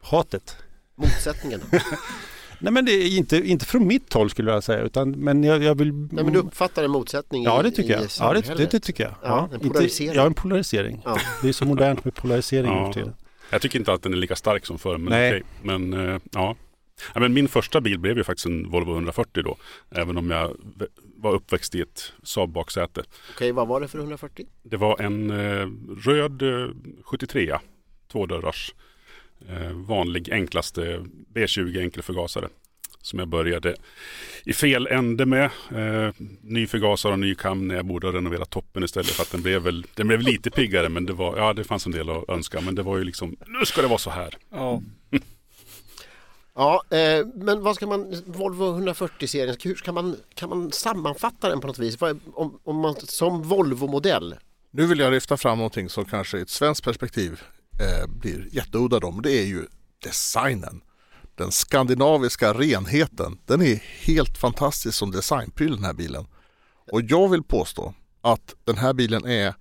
[0.00, 0.56] Hatet.
[0.94, 1.60] Motsättningen?
[2.60, 4.82] Nej men det är inte, inte från mitt håll skulle jag säga.
[4.82, 5.92] Utan, men jag, jag vill...
[5.92, 8.06] Nej, men du uppfattar en motsättning Ja i, det tycker i jag.
[8.20, 9.14] Ja det, det, det tycker jag.
[9.22, 10.14] Ja, en Inte- polarisering.
[10.14, 11.02] Ja en polarisering.
[11.04, 11.18] Ja.
[11.42, 12.92] Det är så modernt med polarisering Ja.
[12.92, 13.14] tiden.
[13.50, 15.30] Jag tycker inte att den är lika stark som förr, men Nej.
[15.30, 15.42] okej.
[15.62, 16.56] Men eh, ja.
[17.14, 17.20] ja.
[17.20, 19.56] Men min första bil blev ju faktiskt en Volvo 140 då.
[19.90, 20.56] Även om jag
[21.16, 23.02] var uppväxt i ett Saab baksäte.
[23.34, 24.46] Okej, vad var det för 140?
[24.62, 25.66] Det var en eh,
[26.04, 26.68] röd eh,
[27.04, 27.58] 73
[28.12, 28.74] tvådörrars.
[29.48, 32.48] Eh, vanlig enklaste B20 enkelförgasare.
[33.02, 33.76] Som jag började
[34.44, 35.50] i fel ände med.
[35.70, 39.10] Eh, ny förgasare och ny kam när jag borde ha renoverat toppen istället.
[39.10, 41.86] För att den blev, väl, den blev lite piggare men det, var, ja, det fanns
[41.86, 42.60] en del att önska.
[42.60, 44.34] Men det var ju liksom, nu ska det vara så här.
[44.50, 44.82] Ja.
[46.54, 51.60] Ja, eh, men vad ska man, Volvo 140-serien, hur ska man, kan man sammanfatta den
[51.60, 52.02] på något vis?
[52.34, 54.34] Om, om man, som Volvo-modell?
[54.70, 57.40] Nu vill jag lyfta fram någonting som kanske i ett svenskt perspektiv
[57.80, 59.22] eh, blir jätteudda om.
[59.22, 59.66] Det är ju
[60.04, 60.80] designen.
[61.34, 63.38] Den skandinaviska renheten.
[63.46, 66.26] Den är helt fantastisk som designpryl den här bilen.
[66.92, 69.54] Och jag vill påstå att den här bilen är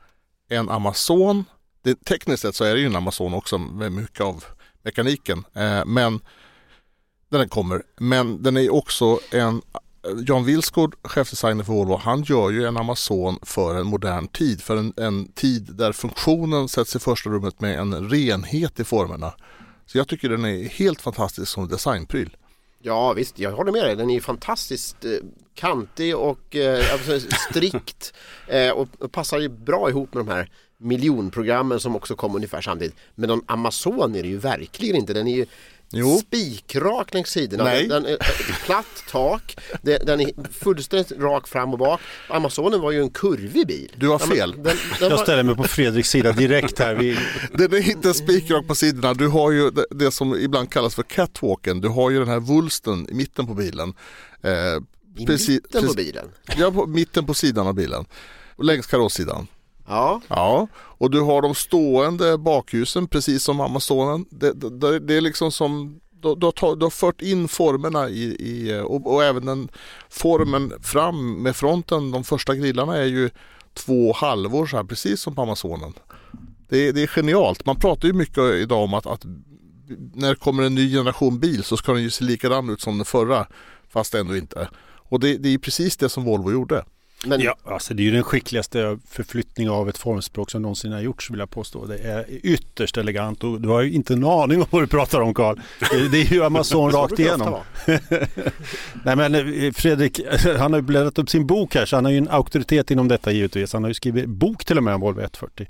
[0.50, 1.46] en Amazon.
[1.82, 4.44] Det, tekniskt sett så är det ju en Amazon också med mycket av
[4.82, 5.44] mekaniken.
[5.54, 6.20] Eh, men
[7.30, 7.84] den kommer.
[7.98, 9.62] Men den är också en
[10.28, 14.62] Jan Wilsgård, chefdesigner för Volvo, han gör ju en Amazon för en modern tid.
[14.62, 19.34] För en, en tid där funktionen sätts i första rummet med en renhet i formerna.
[19.86, 22.38] Så jag tycker den är helt fantastisk som designpryl.
[22.80, 23.96] Ja visst, jag håller med dig.
[23.96, 25.12] Den är fantastiskt eh,
[25.56, 28.14] kantig och eh, alltså, strikt
[28.48, 32.62] eh, och, och passar ju bra ihop med de här miljonprogrammen som också kom ungefär
[32.62, 32.96] samtidigt.
[33.16, 35.14] Men någon Amazon är det ju verkligen inte.
[35.14, 35.46] Den är ju
[35.91, 36.17] Jo.
[36.17, 37.63] spikrak längs sidorna.
[37.63, 37.88] Nej.
[37.88, 38.17] Den, den är
[38.65, 42.02] platt tak, den, den är fullständigt rak fram och bak.
[42.30, 43.91] Amazonen var ju en kurvig bil.
[43.97, 44.52] Du har fel.
[44.52, 46.95] Den, den Jag var, ställer mig på Fredriks sida direkt här.
[46.95, 47.17] Vi,
[47.54, 49.13] Den är inte spikrak på sidorna.
[49.13, 51.82] Du har ju det, det som ibland kallas för catwalken.
[51.82, 53.93] Du har ju den här vulsten i mitten på bilen.
[54.43, 54.52] Eh,
[55.17, 56.26] I precis- mitten på bilen.
[56.58, 58.06] Ja, på mitten på sidan av bilen.
[58.62, 59.47] Längs karossidan.
[59.88, 64.26] Ja, Ja, och du har de stående bakljusen precis som Amazonen.
[64.30, 68.23] Det, det, det är liksom som du, du, har du har fört in formerna i,
[68.23, 69.69] i och, och även den
[70.10, 72.12] formen fram med fronten.
[72.12, 73.30] De första grillarna är ju
[73.73, 75.93] två halvor så här, precis som på Amazonen.
[76.69, 77.65] Det, det är genialt.
[77.65, 79.26] Man pratar ju mycket idag om att, att
[80.13, 82.97] när det kommer en ny generation bil så ska den ju se likadan ut som
[82.97, 83.47] den förra.
[83.89, 84.69] Fast ändå inte.
[85.10, 86.86] Och det, det är precis det som Volvo gjorde.
[87.26, 91.00] Men Ja, alltså det är ju den skickligaste förflyttning av ett formspråk som någonsin har
[91.00, 91.86] gjorts vill jag påstå.
[91.86, 95.22] Det är ytterst elegant och du har ju inte en aning om vad du pratar
[95.22, 95.60] om Karl.
[96.12, 97.60] Det, är ju Amazon rakt igenom.
[99.06, 100.22] Nej men eh, Fredrik,
[100.58, 103.08] han har ju bläddrat upp sin bok här så han är ju en auktoritet inom
[103.08, 103.74] detta givetvis.
[103.74, 105.68] Han har ju skrivit bok till och med om Volvo 140.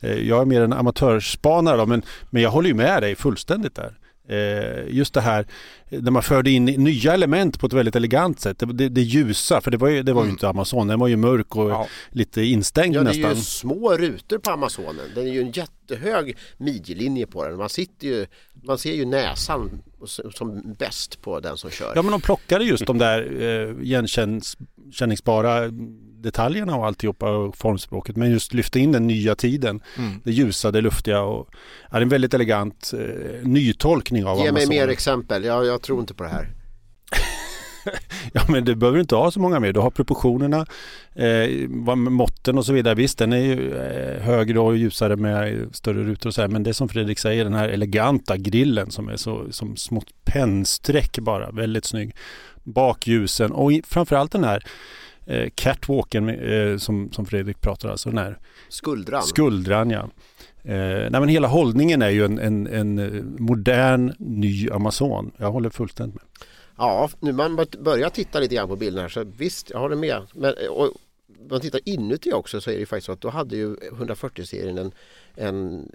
[0.00, 3.74] Eh, Jag är mer en amatörspanare då men, men jag håller ju med dig fullständigt
[3.74, 3.94] där.
[4.28, 5.46] Eh, Just det här
[5.88, 8.58] när man förde in nya element på ett väldigt elegant sätt.
[8.58, 11.08] Det, det, det ljusa, för det var ju, det var ju inte Amazon, den var
[11.08, 11.86] ju mörk och Ja.
[12.10, 13.34] lite instängd Ja, det är nästan.
[13.34, 15.04] ju små rutor på Amazonen.
[15.14, 17.56] Den är ju en jättehög midjelinje på den.
[17.56, 18.26] Man, sitter ju,
[18.62, 19.82] man ser ju näsan
[20.34, 21.92] som bäst på den som kör.
[21.94, 25.60] Ja men de plockade just de där eh, igenkänningsbara
[26.22, 29.80] detaljerna och alltihopa och formspråket men just lyfte in den nya tiden.
[29.98, 30.20] Mm.
[30.24, 31.48] Det ljusa, det luftiga och
[31.82, 34.68] ja, det är en väldigt elegant eh, nytolkning av Ge mig Amazon.
[34.68, 35.44] mer exempel.
[35.44, 36.48] Jag, jag tror inte på det här.
[38.32, 39.72] Ja men du behöver inte ha så många mer.
[39.72, 40.66] Du har proportionerna,
[41.14, 42.94] eh, måtten och så vidare.
[42.94, 46.48] Visst den är ju eh, högre och ljusare med större rutor och så här.
[46.48, 51.18] Men det som Fredrik säger, den här eleganta grillen som är så som smått pennstreck
[51.18, 51.50] bara.
[51.50, 52.16] Väldigt snygg.
[52.64, 54.64] Bakljusen och framförallt den här
[55.28, 58.08] eh, catwalken eh, som, som Fredrik pratar alltså.
[58.08, 58.38] Den här
[58.68, 59.22] Skuldran.
[59.22, 60.08] skuldran ja.
[60.64, 60.74] Eh,
[61.10, 65.30] nej men hela hållningen är ju en, en, en eh, modern ny Amazon.
[65.36, 66.24] Jag håller fullständigt med.
[66.76, 69.96] Ja, nu man bör- börjar titta lite grann på bilden här så visst, jag håller
[69.96, 70.22] med.
[70.34, 73.28] Men och, om man tittar inuti också så är det ju faktiskt så att då
[73.30, 74.92] hade ju 140-serien en,
[75.36, 75.88] en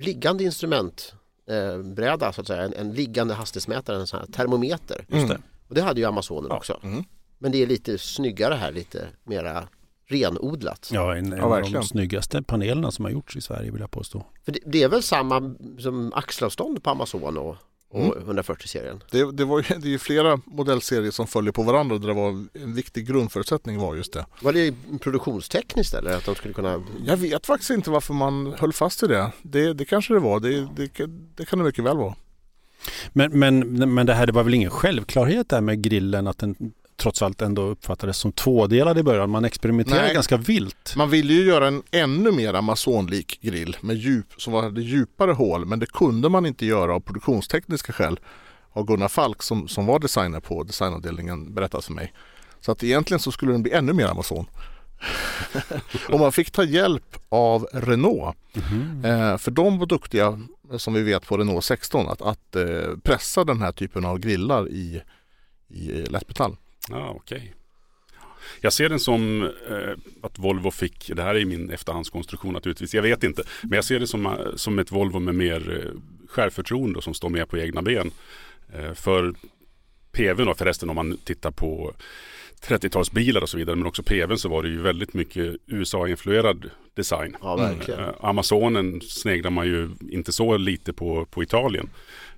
[0.00, 2.62] liggande instrumentbräda så att säga.
[2.62, 5.04] En, en liggande hastighetsmätare, en sån här termometer.
[5.08, 5.38] Just det.
[5.68, 6.80] Och det hade ju Amazonen också.
[6.82, 7.04] Mm.
[7.38, 9.68] Men det är lite snyggare här, lite mera
[10.08, 10.90] renodlat.
[10.92, 13.90] Ja, en, en Ja, av de snyggaste panelerna som har gjorts i Sverige vill jag
[13.90, 14.24] påstå.
[14.44, 17.56] För det, det är väl samma som axelavstånd på Amazon och,
[17.90, 19.02] och 140-serien?
[19.10, 22.14] Det, det, var ju, det är ju flera modellserier som följer på varandra där det
[22.14, 24.26] var en viktig grundförutsättning var just det.
[24.40, 28.72] Var det produktionstekniskt eller att de skulle kunna Jag vet faktiskt inte varför man höll
[28.72, 29.32] fast i det.
[29.42, 30.40] Det, det kanske det var.
[30.40, 32.14] Det, det, det kan det mycket väl vara.
[33.12, 36.72] Men, men, men det här det var väl ingen självklarhet där med grillen att den
[36.96, 39.30] trots allt ändå uppfattades som tvådelad i början.
[39.30, 40.14] Man experimenterade Nej.
[40.14, 40.94] ganska vilt.
[40.96, 45.64] Man ville ju göra en ännu mer Amazon-lik grill med djup, som hade djupare hål
[45.64, 48.20] men det kunde man inte göra av produktionstekniska skäl.
[48.70, 52.12] Har Gunnar Falk som, som var designer på designavdelningen berättat för mig.
[52.60, 54.46] Så att egentligen så skulle den bli ännu mer Amazon.
[56.08, 58.36] och man fick ta hjälp av Renault.
[59.04, 60.40] Eh, för de var duktiga,
[60.76, 64.68] som vi vet på Renault 16, att, att eh, pressa den här typen av grillar
[64.68, 65.02] i,
[65.68, 66.56] i lättmetall.
[66.90, 67.54] Ja, okej.
[68.60, 73.02] Jag ser den som eh, att Volvo fick, det här är min efterhandskonstruktion naturligtvis, jag
[73.02, 73.42] vet inte.
[73.62, 77.14] Men jag ser det som, eh, som ett Volvo med mer eh, självförtroende och som
[77.14, 78.10] står mer på egna ben.
[78.74, 79.34] Eh, för
[80.12, 81.92] PVn då förresten om man tittar på
[82.62, 87.36] 30-talsbilar och så vidare men också PVn så var det ju väldigt mycket USA-influerad design.
[87.42, 88.00] Ja, verkligen.
[88.00, 91.90] Eh, Amazonen sneglar man ju inte så lite på, på Italien.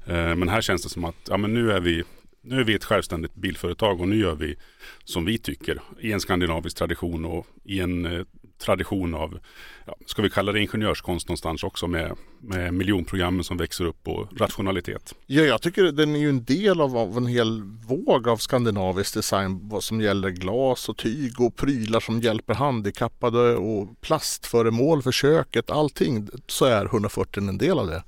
[0.06, 2.04] Eh, Men här känns det som att ja, men nu, är vi,
[2.48, 4.56] nu är vi ett självständigt bilföretag och nu gör vi
[5.04, 8.24] som vi tycker i en skandinavisk tradition och i en eh,
[8.58, 9.38] tradition av,
[9.87, 14.40] ja, ska vi kalla det ingenjörskonst någonstans också med, med miljonprogrammen som växer upp och
[14.40, 15.14] rationalitet.
[15.26, 19.14] Ja, jag tycker den är ju en del av, av en hel våg av skandinavisk
[19.14, 25.12] design vad som gäller glas och tyg och prylar som hjälper handikappade och plastföremål för
[25.12, 25.70] köket.
[25.70, 28.02] Allting så är 140 en del av det.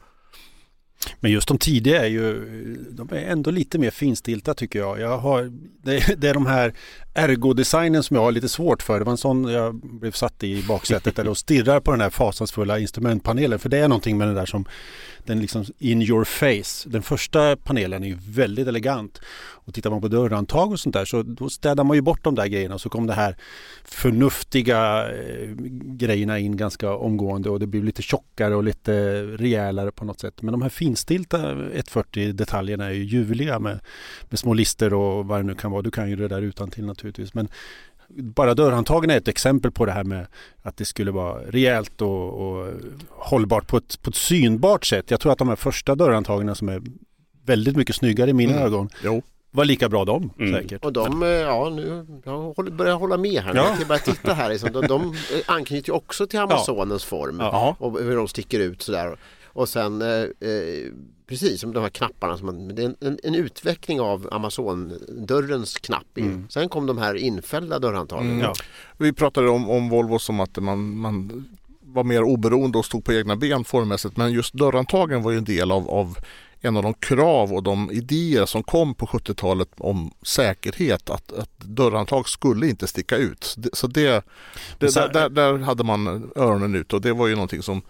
[1.21, 2.45] Men just de tidiga är ju,
[2.91, 5.01] de är ändå lite mer finstilta tycker jag.
[5.01, 6.75] jag har, det, är, det är de här
[7.15, 8.99] ergodesignen som jag har lite svårt för.
[8.99, 12.11] Det var en sån jag blev satt i baksätet eller och stirrar på den här
[12.11, 13.59] fasansfulla instrumentpanelen.
[13.59, 14.65] För det är någonting med den där som,
[15.27, 16.89] den liksom in your face.
[16.89, 19.21] Den första panelen är ju väldigt elegant.
[19.71, 22.35] Och tittar man på dörrhandtag och sånt där så då städar man ju bort de
[22.35, 23.37] där grejerna och så kom det här
[23.85, 25.49] förnuftiga eh,
[25.83, 30.43] grejerna in ganska omgående och det blev lite tjockare och lite rejälare på något sätt.
[30.43, 33.81] Men de här finstilta 140 detaljerna är ju ljuvliga med,
[34.29, 35.83] med små lister och vad det nu kan vara.
[35.83, 37.35] Du kan ju det där utan till naturligtvis.
[37.35, 37.49] Men
[38.09, 40.27] bara dörrhandtagen är ett exempel på det här med
[40.63, 42.73] att det skulle vara rejält och, och
[43.09, 45.11] hållbart på ett, på ett synbart sätt.
[45.11, 46.83] Jag tror att de här första dörrhandtagen som är
[47.45, 48.65] väldigt mycket snyggare i mina Mm.
[48.67, 49.23] ögon Jo.
[49.51, 50.53] var lika bra de Mm.
[50.63, 50.85] säkert.
[50.85, 53.61] Och de, ja nu, jag börjar hålla med här nu.
[53.61, 53.75] Ja.
[53.79, 54.49] Jag börjar titta här.
[54.51, 54.73] Liksom.
[54.73, 55.15] De, de
[55.47, 57.77] anknyter ju också till Amazonens form Ja.
[57.79, 59.17] och hur de sticker ut sådär.
[59.61, 60.93] Och sen eh, eh,
[61.27, 65.79] precis som de här knapparna, som man, det är en, en, en utveckling av Amazon-dörrens
[65.79, 66.19] knapp.
[66.19, 66.25] In.
[66.25, 66.47] Mm.
[66.49, 68.27] Sen kom de här infällda dörrhandtagen.
[68.27, 68.41] Mm.
[68.41, 68.55] Ja.
[68.99, 71.47] Vi pratade om, om Volvo som att man, man
[71.81, 74.17] var mer oberoende och stod på egna ben formmässigt.
[74.17, 76.19] Men just dörrhandtagen var ju en del av, av
[76.61, 81.59] en av de krav och de idéer som kom på 70-talet om säkerhet att, att
[81.59, 83.57] dörrhandtag skulle inte sticka ut.
[83.73, 84.25] Så det,
[84.79, 87.83] det där, där, där, hade man öronen ut och det var ju någonting som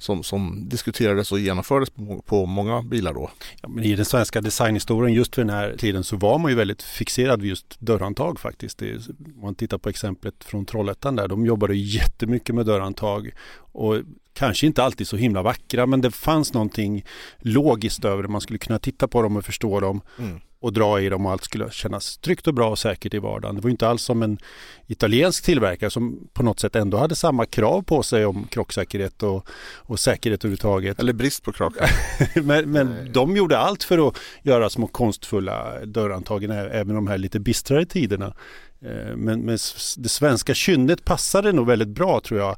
[0.00, 3.30] som, som diskuterades och genomfördes på, på många bilar då.
[3.62, 6.56] Ja, men I den svenska designhistorien just vid den här tiden så var man ju
[6.56, 8.78] väldigt fixerad vid just dörrhandtag faktiskt.
[8.78, 13.30] Det, om man tittar på exemplet från Trollhättan där, de jobbade jättemycket med dörrhandtag
[13.72, 13.96] och
[14.40, 17.04] kanske inte alltid så himla vackra men det fanns någonting
[17.38, 18.28] logiskt över det.
[18.28, 20.00] Man skulle kunna titta på dem och förstå dem.
[20.18, 23.18] Mm och dra i dem och allt skulle kännas tryggt och bra och säkert i
[23.18, 23.54] vardagen.
[23.54, 24.38] Det var inte alls som en
[24.86, 29.48] italiensk tillverkare som på något sätt ändå hade samma krav på sig om krocksäkerhet och,
[29.76, 31.00] och säkerhet överhuvudtaget.
[31.00, 31.74] Eller brist på krock.
[32.34, 37.40] men men de gjorde allt för att göra små konstfulla dörrantagen även de här lite
[37.40, 38.34] bistrare tiderna.
[38.82, 39.58] Eh, men, men
[39.96, 42.56] det svenska kynnet passade nog väldigt bra tror jag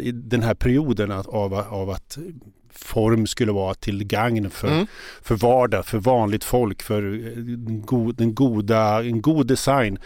[0.00, 2.18] i den här perioden av, av att
[2.70, 4.86] form skulle vara till gagn för, mm.
[5.22, 9.98] för vardag, för vanligt folk, för en, god, en, goda, en god design.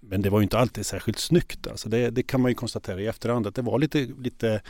[0.00, 1.66] Men det var ju inte alltid särskilt snyggt.
[1.66, 4.62] Alltså det, det kan man ju konstatera i efterhand att det var lite, lite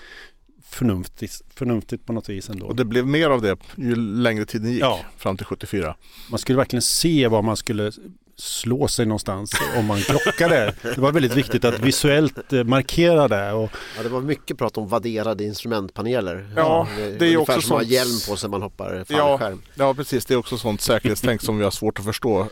[0.63, 2.67] förnuftigt, förnuftigt på något vis ändå.
[2.67, 5.01] Och det blev mer av det ju längre tiden gick ja.
[5.17, 5.97] fram till 74.
[6.31, 7.93] Man skulle verkligen se vad man skulle
[8.39, 10.75] slå sig någonstans om man krockade.
[10.83, 13.53] Det var väldigt viktigt att visuellt eh, markera det.
[13.53, 13.71] Och...
[13.97, 16.51] Ja, det var mycket prat om vadderade instrumentpaneler.
[16.57, 17.83] Ja, det är också som sånt...
[17.83, 19.63] att hjälm på sig man hoppar fallskärm.
[19.75, 20.27] Ja, ja, precis.
[20.27, 22.47] Det är också sånt säkerhetstänk som vi har svårt att förstå.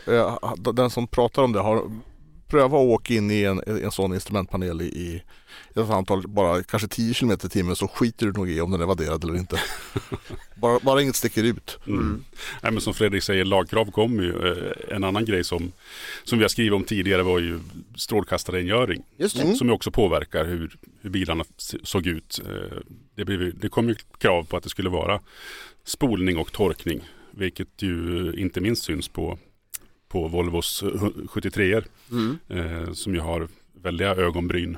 [0.73, 1.83] Den som pratar om det har
[2.47, 5.21] prövat att åka in i en, en sån instrumentpanel i, i
[5.75, 8.81] ett antal, bara kanske 10 km i timmen så skiter du nog i om den
[8.81, 9.59] är vadderad eller inte.
[10.55, 11.79] bara, bara inget sticker ut.
[11.87, 11.99] Mm.
[11.99, 12.23] Mm.
[12.63, 14.47] Nej, men som Fredrik säger, lagkrav kommer ju.
[14.47, 15.71] Eh, en annan grej som,
[16.23, 17.59] som vi har skrivit om tidigare var ju
[17.95, 19.03] strålkastarengöring.
[19.17, 19.55] Just det.
[19.55, 21.43] Som ju också påverkar hur, hur bilarna
[21.83, 22.41] såg ut.
[22.45, 22.77] Eh,
[23.15, 25.19] det, blev, det kom ju krav på att det skulle vara
[25.85, 27.01] spolning och torkning.
[27.31, 29.37] Vilket ju inte minst syns på,
[30.07, 30.83] på Volvos
[31.29, 32.37] 73 er mm.
[32.49, 34.77] eh, som ju har väldiga ögonbryn.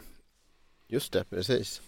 [0.87, 1.81] Just det, precis.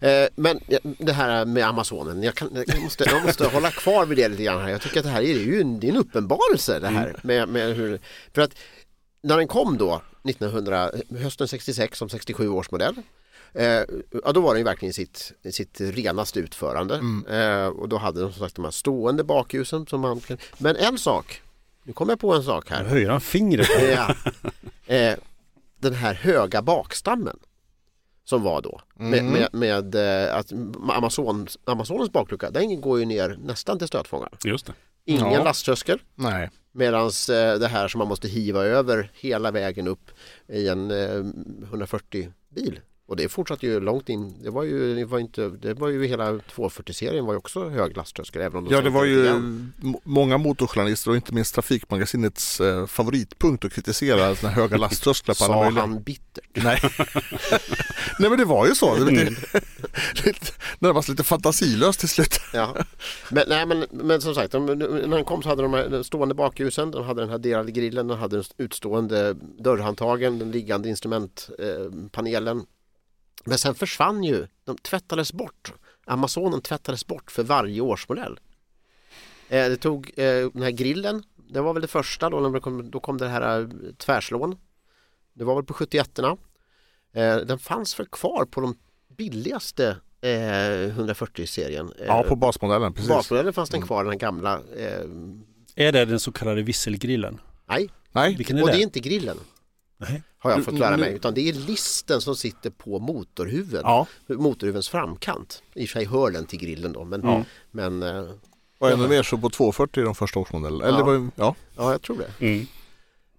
[0.00, 0.60] Eh, men
[0.98, 4.42] det här med Amazonen, jag, kan, jag, måste, jag måste hålla kvar vid det lite
[4.42, 4.68] grann här.
[4.68, 7.08] Jag tycker att det här är ju en, det är en uppenbarelse det här.
[7.08, 7.20] Mm.
[7.22, 7.98] Med, med hur,
[8.34, 8.54] för att
[9.22, 12.94] när den kom då 1900, hösten 66 som 67 års modell
[13.54, 13.84] Eh,
[14.24, 17.26] ja, då var den ju verkligen sitt, sitt renaste utförande mm.
[17.26, 20.20] eh, och då hade den som sagt de här stående bakljusen som man
[20.58, 21.42] Men en sak,
[21.82, 22.82] nu kommer jag på en sak här.
[22.82, 23.68] Nu höjer han fingret.
[23.96, 24.14] ja,
[24.94, 25.16] eh,
[25.78, 27.38] den här höga bakstammen
[28.24, 28.80] som var då.
[28.98, 29.10] Mm.
[29.10, 30.52] Med, med, med eh, att
[30.88, 34.36] Amazon, Amazonens baklucka, den går ju ner nästan till stötfångaren.
[34.44, 34.72] Just det.
[35.04, 35.44] Ingen ja.
[35.44, 36.02] lasttröskel.
[36.14, 36.50] Nej.
[36.72, 40.10] Medan eh, det här som man måste hiva över hela vägen upp
[40.48, 40.90] i en
[41.62, 42.80] 140 eh, bil
[43.12, 44.42] och det fortsatte ju långt in.
[44.42, 47.96] Det var ju, det var inte, det var ju hela 240-serien var ju också hög
[47.96, 48.42] lasttröskel.
[48.42, 49.72] Även om ja, det var ju igen.
[50.02, 55.62] många motorjournalister och inte minst Trafikmagasinets eh, favoritpunkt att kritisera sådana höga lasttrösklar på alla
[55.62, 55.82] möjliga.
[55.82, 56.44] Sa han bittert?
[56.64, 56.80] Nej.
[58.18, 58.94] Nej, men det var ju så.
[58.94, 59.30] Det var lite,
[60.24, 60.46] lite,
[60.78, 62.40] närmast lite fantasilöst till slut.
[62.52, 62.76] ja.
[63.30, 66.34] men, nej, men, men som sagt, de, när han kom så hade de här stående
[66.34, 72.58] bakljusen, de hade den här delade grillen, de hade den utstående dörrhandtagen, den liggande instrumentpanelen.
[72.58, 72.64] Eh,
[73.44, 75.72] men sen försvann ju, de tvättades bort.
[76.04, 78.40] Amazonen tvättades bort för varje årsmodell.
[79.48, 82.60] Eh, det tog eh, den här grillen, det var väl det första då, när det
[82.60, 84.56] kom, då kom det här eh, tvärslån.
[85.32, 86.38] Det var väl på 71orna.
[87.12, 88.78] Eh, den fanns för kvar på de
[89.16, 91.92] billigaste 140-serien.
[91.98, 92.92] Eh, ja, på basmodellen.
[92.92, 93.08] Precis.
[93.08, 93.86] Basmodellen fanns den mm.
[93.86, 94.60] kvar, den gamla.
[95.74, 97.40] Är det den så kallade visselgrillen?
[97.66, 98.34] Nej, Nej.
[98.36, 98.74] Vilken är och det?
[98.74, 99.38] det är inte grillen.
[100.08, 100.22] Nej.
[100.38, 101.14] Har jag fått lära mig.
[101.14, 103.80] Utan det är listen som sitter på motorhuven.
[103.84, 104.06] Ja.
[104.26, 105.62] Motorhuvens framkant.
[105.74, 107.04] I och för sig hör den till grillen då.
[107.04, 107.44] Men, ja.
[107.70, 108.30] men, eh,
[108.78, 110.84] och ännu mer så på 240 i de första årsmodellerna.
[110.84, 111.04] Eller ja.
[111.04, 111.54] Var, ja.
[111.76, 112.46] ja, jag tror det.
[112.46, 112.66] Mm.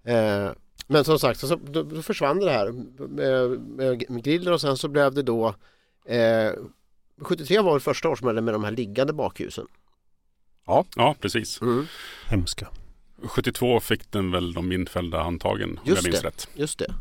[0.04, 0.52] Eh,
[0.86, 2.72] men som sagt, så, då, då försvann det här
[3.08, 3.60] med,
[4.10, 5.54] med grillen och sen så blev det då
[6.06, 6.52] eh,
[7.20, 9.66] 73 var det första årsmodellen med de här liggande bakljusen.
[10.66, 11.60] Ja, ja precis.
[11.60, 11.86] Mm.
[12.26, 12.68] Hemska.
[13.28, 16.48] 72 fick den väl de infällda handtagen om jag minns det, rätt.
[16.54, 16.94] Just det.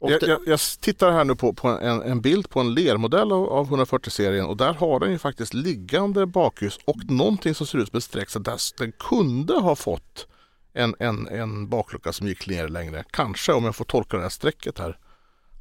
[0.00, 3.48] Jag, jag, jag, tittar här nu på, på en, en, bild på en lermodell av,
[3.48, 7.88] av 140-serien och där har den ju faktiskt liggande bakljus och någonting som ser ut
[7.88, 8.30] som ett streck.
[8.30, 10.26] Så där, den kunde ha fått
[10.72, 13.04] en, en, en baklucka som gick ner längre.
[13.10, 14.98] Kanske om jag får tolka det här strecket här.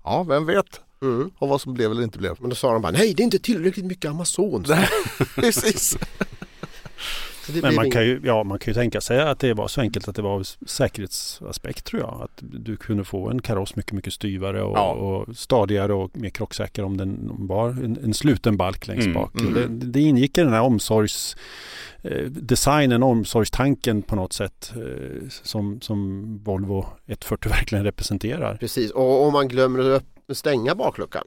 [0.04, 0.82] Ja, vem vet?
[1.02, 1.32] Mm.
[1.38, 2.36] Och vad som blev eller inte blev.
[2.40, 4.66] Men då sa de bara nej det är inte tillräckligt mycket Amazon.
[5.36, 5.98] Precis.
[7.50, 9.68] Så det Men man kan, ju, ja, man kan ju tänka sig att det var
[9.68, 12.22] så enkelt att det var säkerhetsaspekt tror jag.
[12.24, 14.92] Att du kunde få en kaross mycket, mycket styvare och, Ja.
[14.92, 19.42] och stadigare och mer krocksäker om den var en, en sluten balk längst Mm, bak.
[19.42, 19.54] mm.
[19.80, 21.36] Det, det ingick i den här omsorgs
[22.02, 28.58] eh, designen, omsorgstanken på något sätt eh, som, som Volvo 140 verkligen representerar.
[28.58, 30.04] Precis, och om man glömmer att
[30.38, 31.24] stänga bakluckan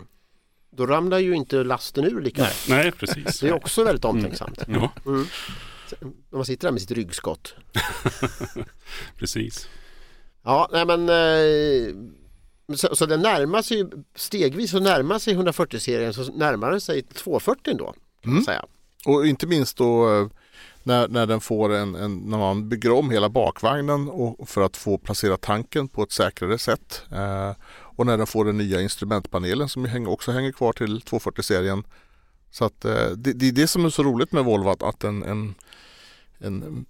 [0.76, 2.52] då ramlar ju inte lasten ur lika Nej.
[2.68, 3.40] Nej, precis.
[3.40, 4.62] Det är också väldigt omtänksamt.
[4.68, 5.24] Ja, Mm.
[6.01, 7.55] När man sitter där med sitt ryggskott.
[9.18, 9.68] precis.
[10.45, 11.95] Ja, nej men eh,
[12.76, 13.84] så, så det närmar sig
[14.14, 17.95] stegvis så närmar sig 140-serien så närmar den sig 240 då.
[18.22, 18.45] Kan Mm.
[18.45, 18.64] säga.
[19.07, 20.26] Och inte minst då eh,
[20.82, 24.76] när, när den får en, en, när man bygger om hela bakvagnen och för att
[24.76, 27.03] få placera tanken på ett säkrare sätt.
[27.12, 31.84] Eh, och när den får den nya instrumentpanelen som hänger, också hänger kvar till 240-serien.
[32.51, 35.05] Så att eh, det, det är det som är så roligt med Volvo att, att
[35.05, 35.55] en, en,
[36.45, 36.86] en,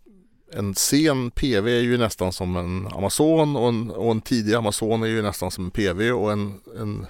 [0.52, 5.02] en sen PV är ju nästan som en Amazon och en, och en tidig Amazon
[5.02, 7.06] är ju nästan som en PV och en, en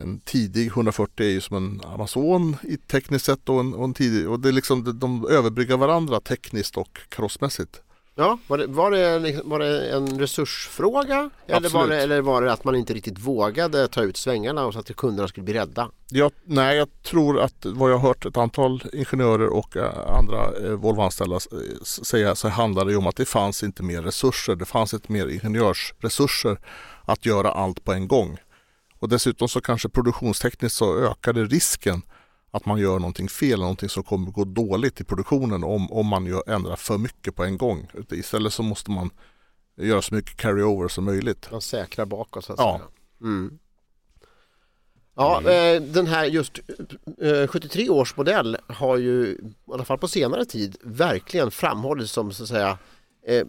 [0.00, 3.94] en tidig 140 är ju som en Amazon i tekniskt sett och en, och en
[3.94, 7.82] tidig och det är liksom de, de överbryggar varandra tekniskt och karossmässigt.
[8.20, 11.30] Ja, var det, var, det, var det en resursfråga?
[11.46, 14.72] Eller var, det, eller var det att man inte riktigt vågade ta ut svängarna och
[14.72, 15.90] så att kunderna skulle bli rädda?
[16.10, 20.66] Jag, nej, jag tror att vad jag har hört ett antal ingenjörer och eh, andra
[20.66, 24.56] eh, Volvo-anställda eh, säga så handlar det om att det fanns inte mer resurser.
[24.56, 26.58] Det fanns inte mer ingenjörsresurser
[27.04, 28.38] att göra allt på en gång.
[28.98, 32.02] Och dessutom så kanske produktionstekniskt så ökade risken
[32.58, 36.26] att man gör någonting fel, någonting som kommer gå dåligt i produktionen om, om man
[36.26, 37.90] gör, ändrar för mycket på en gång.
[38.10, 39.10] Istället så måste man
[39.76, 41.48] göra så mycket carryover som möjligt.
[41.52, 42.78] Man säkrar bakåt så att Ja.
[42.78, 42.88] säga.
[43.30, 43.58] Mm.
[45.16, 46.58] Ja, eh, den här just
[47.22, 52.32] eh, 73 års modell har ju i alla fall på senare tid verkligen framhållits som
[52.32, 52.78] så att säga
[53.26, 53.46] eh,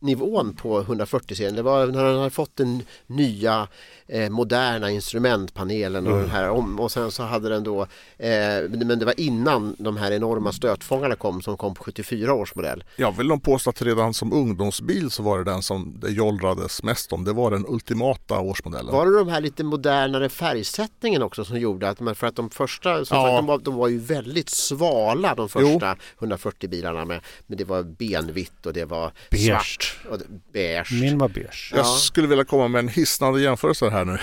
[0.00, 1.54] toppnivån på 140-serien.
[1.54, 3.68] Det var när den hade fått den nya
[4.06, 7.82] eh, moderna instrumentpanelen och, den här, om, och sen så hade den då,
[8.18, 8.28] eh,
[8.68, 12.84] men det var innan de här enorma stötfångarna kom som kom på 74 års modell.
[12.96, 16.82] Jag vill nog påstå att redan som ungdomsbil så var det den som det jollrades
[16.82, 17.24] mest om.
[17.24, 18.92] Det var den ultimata årsmodellen.
[18.94, 22.50] Var det de här lite modernare färgsättningen också som gjorde att, men för att de
[22.50, 23.24] första, som Ja.
[23.24, 27.64] sagt, de, var, de var ju väldigt svala de första 140 bilarna med, men det
[27.64, 29.46] var benvitt och det var Beige.
[29.46, 30.92] svart och det- beige.
[31.00, 31.70] Min var beige.
[31.72, 31.84] Jag Ja.
[31.84, 34.18] skulle vilja komma med en hisnande jämförelse här nu.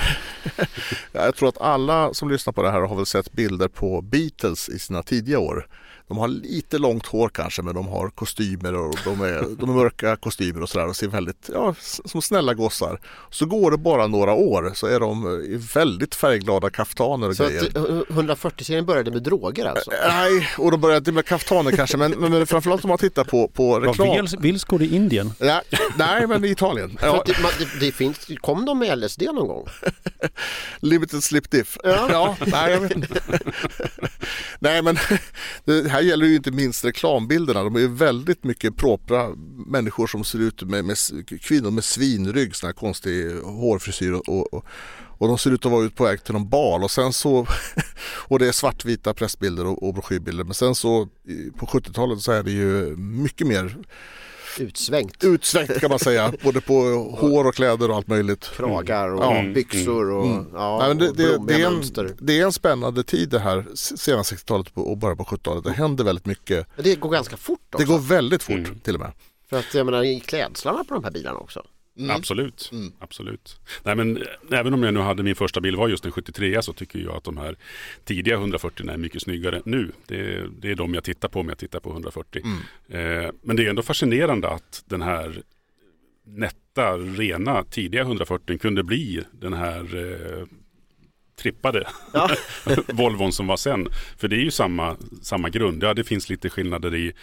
[1.11, 4.69] jag tror att alla som lyssnar på det här har väl sett bilder på Beatles
[4.69, 5.67] i sina tidiga år.
[6.07, 9.73] De har lite långt hår kanske men de har kostymer och de är, de är
[9.73, 11.75] mörka kostymer och sådär och ser väldigt, ja,
[12.05, 12.99] som snälla gossar.
[13.29, 17.43] Så går det bara några år så är de i väldigt färgglada kaftaner och Så
[17.43, 17.61] grejer.
[17.67, 19.91] att eh, 140-serien började med droger alltså?
[20.07, 23.47] Nej, och de började med kaftaner kanske men, men, men framförallt om man tittar på,
[23.47, 24.07] på Var reklam.
[24.07, 25.31] Vils- Vilsgård i Indien?
[25.39, 25.61] Nej,
[25.97, 26.97] nej, men i Italien.
[27.01, 29.67] Ja, det, man, det, det finns, kom de med LSD någon gång?
[30.79, 31.77] limited slip diff.
[31.83, 32.35] Ja.
[32.47, 33.21] nej, jag vet inte.
[34.59, 34.97] nej, men
[35.65, 37.63] det här gäller ju inte minst reklambilderna.
[37.63, 39.29] De är ju väldigt mycket propra
[39.67, 40.97] människor som ser ut med, med
[41.41, 44.65] kvinnor med svinrygg, sån här konstig hårfrisyr och, och,
[45.17, 47.47] och de ser ut att vara ute på väg till någon bal och sen så
[48.27, 51.07] och det är svartvita pressbilder och, och broschyrbilder men sen så
[51.57, 53.77] på 70-talet så är det ju mycket mer
[54.59, 55.23] Utsvängt?
[55.23, 56.73] utsvängt kan man säga både på
[57.19, 58.51] hår och kläder och allt möjligt.
[58.55, 59.43] Kragar och Ja.
[59.53, 60.45] byxor och, Mm.
[60.53, 62.05] ja, Nej, men det, och det, det, är mönster.
[62.05, 65.63] en, det är en spännande tid det här sena 60-talet och början på 70-talet.
[65.63, 66.67] Det händer väldigt mycket.
[66.75, 67.87] Men Det går ganska fort Det också.
[67.87, 68.79] går väldigt fort Mm.
[68.79, 69.11] till och med.
[69.49, 71.63] För att jag menar i klädslarna på de här bilarna också.
[72.09, 72.69] Absolut.
[72.71, 72.93] Mm.
[72.99, 73.59] Absolut.
[73.83, 76.61] Nej, men, eh, även om jag nu hade min första bil var just en 73
[76.61, 77.55] så tycker jag att de här
[78.03, 79.91] tidiga 140 är mycket snyggare nu.
[80.05, 82.41] Det, det är de jag tittar på om jag tittar på 140.
[82.43, 83.25] Mm.
[83.25, 85.41] Eh, men det är ändå fascinerande att den här
[86.25, 90.45] nätta, rena, tidiga 140 kunde bli den här eh,
[91.35, 92.29] trippade Ja.
[92.87, 93.87] Volvon som var sen.
[94.17, 95.83] För det är ju samma, samma grund.
[95.83, 97.13] Ja, det finns lite skillnader i,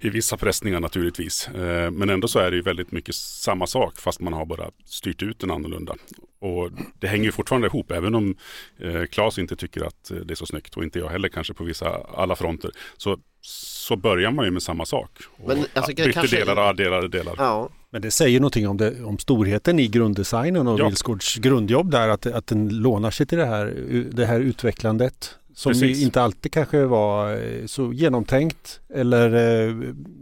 [0.00, 1.48] i vissa pressningar naturligtvis.
[1.48, 4.70] Eh, men ändå så är det ju väldigt mycket samma sak fast man har bara
[4.84, 5.94] styrt ut den annorlunda.
[6.40, 8.36] Och det hänger ju fortfarande ihop även om
[8.80, 11.54] eh, Claes inte tycker att eh, det är så snyggt och inte jag heller kanske
[11.54, 12.70] på vissa alla fronter.
[12.96, 15.10] Så, så börjar man ju med samma sak.
[15.36, 17.34] Och Men, alltså, byter kanske- delar och adderade delar.
[17.38, 20.88] Ja, Men det säger någonting om, det, om storheten i grunddesignen och Ja.
[20.88, 22.08] Vilsgårds grundjobb där.
[22.08, 23.66] Att, att den lånar sig till det här,
[24.12, 26.02] det här utvecklandet som Precis.
[26.02, 29.34] inte alltid kanske var eh, så genomtänkt eller
[29.68, 29.74] eh,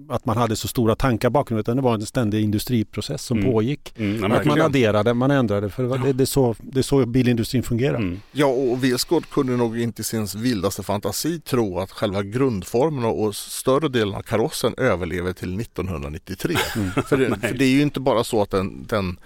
[0.09, 3.53] att man hade så stora tankar bakom utan det var en ständig industriprocess som Mm.
[3.53, 3.95] pågick.
[3.99, 6.79] Mm, ja, att man adderade, man ändrade för det, var, det, det, är så, det
[6.79, 7.97] är så bilindustrin fungerar.
[7.97, 8.21] Mm.
[8.33, 13.25] Ja, och Vesgård kunde nog inte i sin vildaste fantasi tro att själva grundformen och
[13.25, 16.57] och större delen av karossen överlever till 1993.
[17.07, 19.17] För, det, för det är ju inte bara så att den, den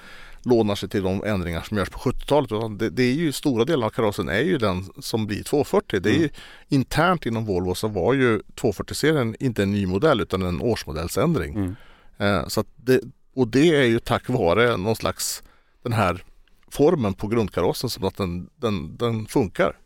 [0.43, 3.65] lånar sig till de ändringar som görs på 70-talet utan det, det är ju stora
[3.65, 6.01] delar av karossen är ju den som blir 240.
[6.01, 6.29] Det är ju
[6.69, 11.55] internt inom Volvo så var ju 240-serien inte en ny modell utan en årsmodellsändring.
[11.55, 11.75] Mm.
[12.19, 13.01] Eh, så det,
[13.35, 15.43] och det är ju tack vare någon slags
[15.83, 16.25] den här
[16.71, 19.77] formen på grundkarossen som att den, den, den funkar.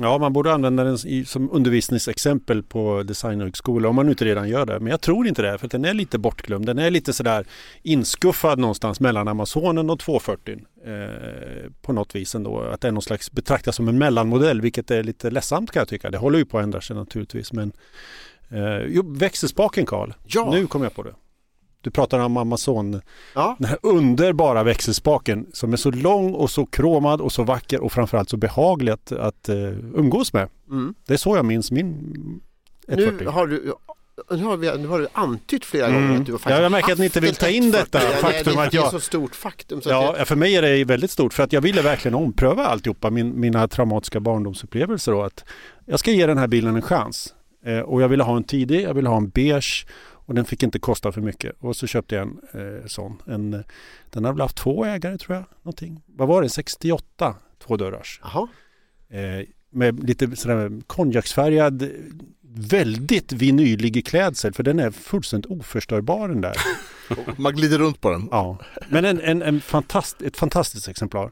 [0.00, 4.80] Ja, man borde använda den som undervisningsexempel på designhögskola om man inte redan gör det.
[4.80, 6.66] Men jag tror inte det, för den är lite bortglömd.
[6.66, 7.46] Den är lite sådär
[7.82, 12.60] inskuffad någonstans mellan Amazonen och 240 eh, på något vis ändå.
[12.60, 15.88] Att det är någon slags betraktas som en mellanmodell, vilket är lite ledsamt kan jag
[15.88, 16.10] tycka.
[16.10, 17.52] Det håller ju på att ändra sig naturligtvis.
[17.52, 17.72] Men
[18.48, 20.50] eh, jo, växelspaken Karl, Ja.
[20.50, 21.14] nu kom jag på det.
[21.84, 23.00] Du pratar om Amazon,
[23.34, 23.56] Ja.
[23.58, 27.92] den här underbara växelspaken som är så lång och så kromad och så vacker och
[27.92, 29.56] framförallt så behaglig att, att eh,
[29.94, 30.48] umgås med.
[30.70, 30.94] Mm.
[31.06, 32.40] Det är så jag minns min
[32.88, 33.24] 140.
[33.24, 33.74] Nu har du
[34.30, 36.02] nu har, vi, nu har du antytt flera Mm.
[36.02, 37.88] gånger att du har faktiskt Ja, jag märker att ni inte vill ta in 140.
[37.92, 39.80] detta Ja, faktum det, att det är jag- så stort faktum.
[39.80, 43.10] Så Ja, för mig är det väldigt stort för att jag ville verkligen ompröva alltihopa,
[43.10, 45.12] min, mina traumatiska barndomsupplevelser.
[45.12, 45.44] Då, att
[45.86, 47.34] jag ska ge den här bilen en chans.
[47.66, 49.86] Eh, och jag ville ha en tidig, jag ville ha en beige
[50.26, 51.56] och den fick inte kosta för mycket.
[51.58, 52.40] Och så köpte jag en
[52.80, 53.22] eh, sån.
[53.26, 53.60] En, eh,
[54.10, 55.44] den har väl haft två ägare tror jag.
[55.62, 56.02] Någonting.
[56.06, 56.48] Vad var det?
[56.48, 57.34] 68
[57.66, 58.20] tvådörrars.
[58.22, 58.48] Jaha.
[59.08, 61.90] Eh, med lite sådär konjaksfärgad
[62.56, 66.56] väldigt vinylig klädsel för den är fullständigt oförstörbar den där.
[67.36, 68.28] Man glider runt på den.
[68.30, 68.58] Ja,
[68.88, 71.30] men en, en, en fantast, ett fantastiskt exemplar.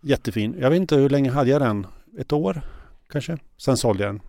[0.00, 0.56] Jättefin.
[0.60, 1.86] Jag vet inte hur länge hade jag den?
[2.18, 2.62] Ett år
[3.08, 3.38] kanske?
[3.56, 4.20] Sen sålde jag den.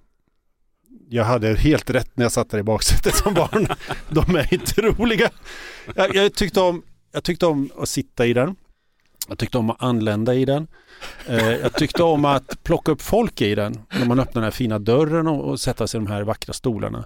[1.09, 3.67] Jag hade helt rätt när jag satt där i baksätet som barn.
[4.09, 5.29] De är inte roliga.
[5.95, 8.55] Jag, jag, tyckte om, jag tyckte om att sitta i den.
[9.27, 10.67] Jag tyckte om att anlända i den.
[11.27, 13.81] Eh, jag tyckte om att plocka upp folk i den.
[13.89, 16.53] När man öppnar den här fina dörren och, och sätta sig i de här vackra
[16.53, 17.05] stolarna.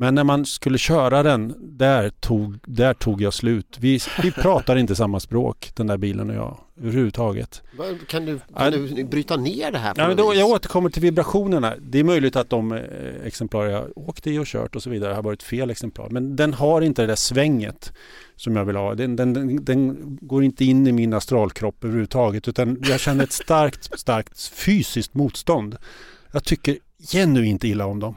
[0.00, 3.76] Men när man skulle köra den, där tog, där tog jag slut.
[3.80, 7.62] Vi, vi pratar inte samma språk, den där bilen och jag, överhuvudtaget.
[8.08, 11.74] Kan du, kan du bryta ner det här Ja, men då, jag återkommer till vibrationerna.
[11.80, 12.80] Det är möjligt att de eh,
[13.24, 16.08] exemplar jag åkt i och kört och så vidare har varit fel exemplar.
[16.10, 17.92] Men den har inte det där svänget
[18.36, 18.94] som jag vill ha.
[18.94, 22.48] Den, den, den, den går inte in i min astralkropp överhuvudtaget.
[22.48, 25.76] Utan jag känner ett starkt, starkt fysiskt motstånd.
[26.32, 26.78] Jag tycker
[27.12, 28.14] genuint illa om dem.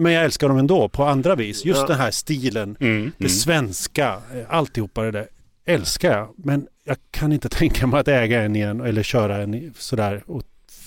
[0.00, 1.64] Men jag älskar dem ändå på andra vis.
[1.64, 1.86] Just Ja.
[1.86, 3.30] den här stilen, Mm, det mm.
[3.30, 5.26] svenska, eh, alltihopa det där
[5.64, 6.28] älskar jag.
[6.36, 10.42] Men jag kan inte tänka mig att äga en igen eller köra en sådär och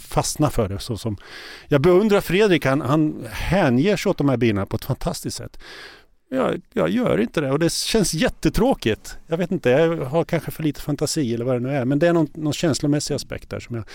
[0.07, 0.79] fastna för det.
[0.79, 1.17] Så som
[1.67, 5.59] jag beundrar Fredrik, han, han hänger sig åt de här bilarna på ett fantastiskt sätt.
[6.33, 9.17] Jag, jag gör inte det och det känns jättetråkigt.
[9.27, 11.85] Jag vet inte, jag har kanske för lite fantasi eller vad det nu är.
[11.85, 13.59] Men det är någon, någon känslomässig aspekt där.
[13.59, 13.85] Som jag,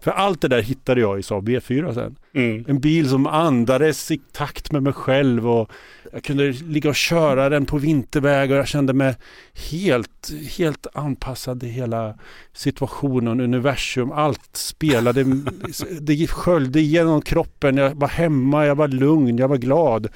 [0.00, 2.16] för allt det där hittade jag i Saab V4 sen.
[2.34, 2.64] Mm.
[2.68, 5.70] En bil som andades i takt med mig själv och
[6.12, 9.14] jag kunde ligga och köra den på vinterväg och jag kände mig
[9.70, 12.18] helt, helt anpassad i hela
[12.52, 15.24] situationen, universum, allt spelade,
[16.00, 20.08] det sköljde igenom kroppen, jag var hemma, jag var lugn, jag var glad.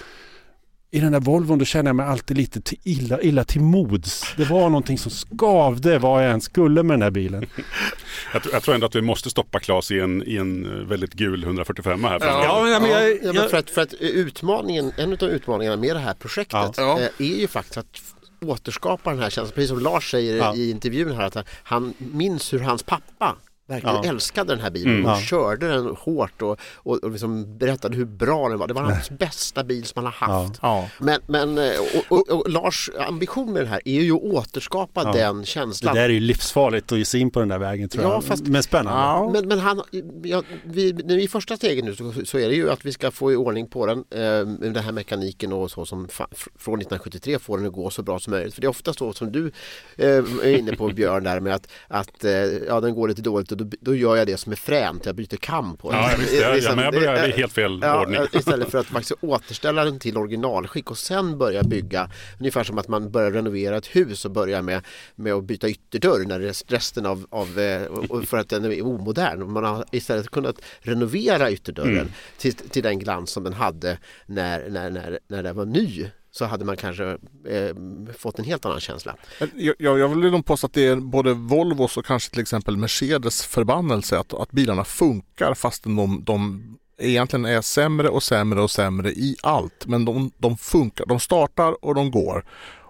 [0.96, 4.24] I den där Volvon då kände jag mig alltid lite till illa, illa till mods.
[4.36, 7.46] Det var någonting som skavde vad jag än skulle med den här bilen.
[8.32, 10.86] Jag, tror- jag tror ändå att vi måste stoppa Claes i en, i en eh,
[10.86, 12.18] väldigt gul 145 här.
[12.18, 12.44] framöver.
[12.44, 15.76] Ja, men- men jag- ja, men jag- för att, för att utmaningen, en av utmaningarna
[15.76, 17.00] med det här projektet Ja.
[17.00, 18.02] eh, är ju faktiskt att
[18.44, 20.54] återskapa den här känslan, precis som Lars säger Ja.
[20.54, 23.36] i intervjun här, att han minns hur hans pappa
[23.66, 24.04] verkligen Ja.
[24.10, 25.04] älskade den här bilen Mm.
[25.06, 25.20] och Ja.
[25.20, 28.68] körde den hårt och, och, och liksom berättade hur bra den var.
[28.68, 30.58] Det var hans bästa bil som han har haft.
[30.62, 30.88] Ja.
[30.98, 31.72] Men, men eh,
[32.08, 35.94] och, och, Lars ambition med den här är ju att återskapa den Det känslan.
[35.94, 38.24] där är ju livsfarligt att ge sig in på den där vägen tror Ja, jag.
[38.24, 39.32] fast- Men spännande.
[39.40, 39.82] Men, men han,
[40.22, 40.88] ja, vi,
[41.22, 43.68] i första steget nu så, så är det ju att vi ska få i ordning
[43.68, 47.66] på den, eh, den här mekaniken och så som fa, fr- från 1973 får den
[47.66, 48.54] att gå så bra som möjligt.
[48.54, 49.52] För det är ofta så som du
[49.96, 50.08] eh,
[50.42, 52.32] är inne på Björn där med att, att eh,
[52.68, 55.14] ja, den går lite dåligt och då, då gör jag det som är fränt, jag
[55.14, 56.00] byter kam på den.
[56.00, 58.20] Ja, visst, ja, ja, Liksom, men jag börjar i helt fel Ja, ordning.
[58.32, 62.88] istället för att faktiskt återställa den till originalskick och sen börja bygga ungefär som att
[62.88, 64.82] man börjar renovera ett hus och börjar med,
[65.14, 67.82] med att byta ytterdörr när rest- resten av, av eh,
[68.26, 69.52] för att den är omodern.
[69.52, 72.08] Man har istället kunnat renovera ytterdörren Mm.
[72.38, 76.06] till, till den glans som den hade när, när, när, när den var ny.
[76.36, 77.04] Så hade man kanske
[77.48, 77.76] eh,
[78.18, 79.16] fått en helt annan känsla.
[79.56, 83.46] Jag, jag vill nog påstå att det är både Volvos och kanske till exempel Mercedes
[83.46, 86.62] förbannelse att, att bilarna funkar fastän de, de
[86.98, 89.86] egentligen är sämre och sämre och sämre i allt.
[89.86, 92.44] Men de, de funkar, de startar och de går.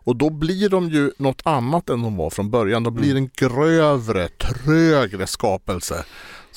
[0.06, 2.82] Och då blir de ju något annat än de var från början.
[2.82, 6.04] De blir en grövre, trögre skapelse.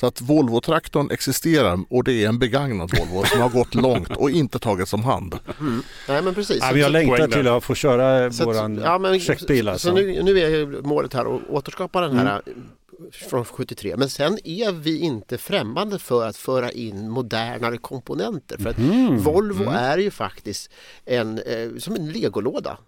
[0.00, 4.30] Så att Volvo-traktorn existerar och det är en begagnad Volvo som har gått långt och
[4.30, 5.38] inte tagits om hand.
[5.60, 5.82] Mm.
[6.08, 6.58] Nej men precis.
[6.60, 9.20] Ja, men jag längtar till att få köra Så att- våran ja, men-.
[9.20, 9.78] Så, Alltså.
[9.88, 13.10] så nu, nu är ju målet här att återskapa den här Mm.
[13.12, 13.96] från 73.
[13.96, 18.58] Men sen är vi inte främmande för att föra in modernare komponenter.
[18.58, 19.18] För att Mhm.
[19.22, 19.74] Volvo Mm.
[19.74, 20.70] är ju faktiskt
[21.04, 22.78] en, eh, som en legolåda.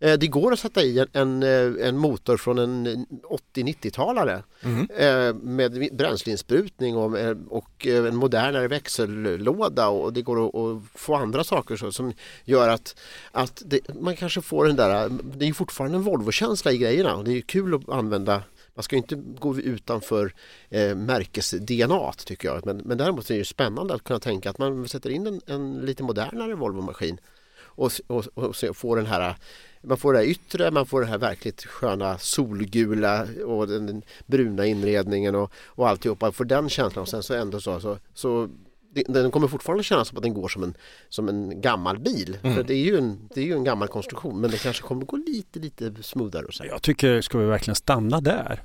[0.00, 3.06] Eh, Det går att sätta i en, en, eh, motor från en
[3.54, 4.88] 80-90-talare Mm.
[4.96, 7.16] eh, med bränsleinsprutning och,
[7.48, 12.12] och en modernare växellåda och det går att, få andra saker så, som
[12.44, 12.96] gör att,
[13.32, 17.24] att det, man kanske får den där, det är fortfarande en Volvo-känsla i grejerna och
[17.24, 18.42] det är kul att använda
[18.74, 20.34] man ska inte gå utanför
[20.70, 22.66] eh, märkes-DNA tycker jag.
[22.66, 25.80] Men, men däremot är det spännande att kunna tänka att man sätter in en, en
[25.80, 27.18] lite modernare Volvo-maskin
[27.60, 29.34] och, och, och får den här
[29.82, 34.66] man får det här yttre, man får den här verkligt sköna solgula och den, bruna
[34.66, 36.26] inredningen och, och alltihopa.
[36.26, 38.48] Man får den känslan och sen så ändå så, så, så
[38.94, 40.74] det- den kommer fortfarande kännas som att den går som en,
[41.08, 42.38] som en gammal bil.
[42.42, 42.56] Mm.
[42.56, 45.04] För det är, ju en, det är ju en gammal konstruktion men det kanske kommer
[45.04, 46.44] gå lite, lite smoothare.
[46.46, 46.64] Och så.
[46.64, 48.62] Jag tycker, ska vi verkligen stanna där?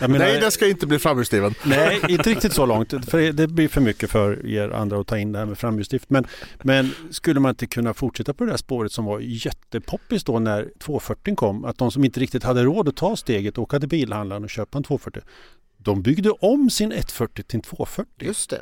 [0.00, 1.54] Menar- Nej, det ska inte bli framhjulsdriven.
[1.64, 3.10] Nej, inte riktigt så långt.
[3.10, 6.10] För det blir för mycket för er andra att ta in det här med framhjulsdrift.
[6.10, 6.26] Men,
[6.62, 10.68] men skulle man inte kunna fortsätta på det där spåret som var jättepoppis då när
[10.80, 11.64] 240 kom?
[11.64, 14.78] Att de som inte riktigt hade råd att ta steget, åka till bilhandlaren och köpa
[14.78, 15.22] en 240.
[15.78, 18.06] De byggde om sin 140 till en 240.
[18.26, 18.60] Just det.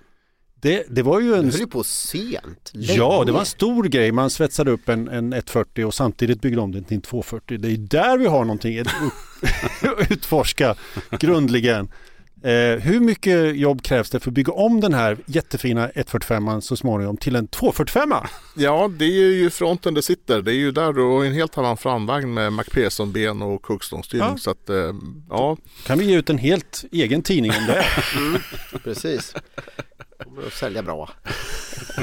[0.61, 1.47] Det, det var ju en...
[1.47, 2.71] Det höll ju på sent.
[2.73, 3.33] Ja, det länge.
[3.33, 4.13] var en stor grej.
[4.13, 7.59] Man svetsade upp en, en 140 och samtidigt byggde om den till en 240.
[7.59, 8.89] Det är där vi har någonting att
[10.11, 10.75] utforska
[11.11, 11.89] grundligen.
[12.43, 16.77] Eh, hur mycket jobb krävs det för att bygga om den här jättefina 145 så
[16.77, 18.13] småningom till en 245?
[18.57, 20.43] Ja, det är ju fronten det sitter.
[20.43, 24.29] Det är ju där du har en helt annan framvagn med McPherson-ben och Cookstone-styrning.
[24.33, 24.39] Ja.
[24.39, 24.95] Så att, eh,
[25.31, 25.57] ja.
[25.87, 27.85] Kan vi ge ut en helt egen tidning om det?
[28.17, 28.41] Mm,
[28.85, 29.35] precis.
[30.25, 31.11] Kommer att sälja bra.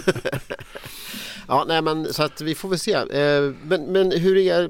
[1.48, 2.94] ja, nej men så att vi får väl se.
[2.94, 4.70] Eh, Men, men hur, är,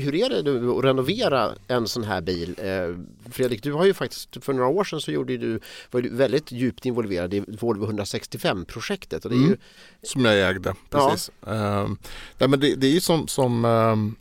[0.00, 2.54] hur är det nu att renovera en sån här bil?
[2.58, 2.96] Eh,
[3.32, 5.60] Fredrik, du har ju faktiskt för några år sedan så gjorde du,
[5.90, 9.24] var du väldigt djupt involverad i Volvo 165-projektet.
[9.24, 9.58] Och det är ju, Mm.
[10.02, 11.30] Som jag ägde, precis.
[11.46, 11.98] Ehm,
[12.38, 14.14] nej, men det, det är ju som, som ehm,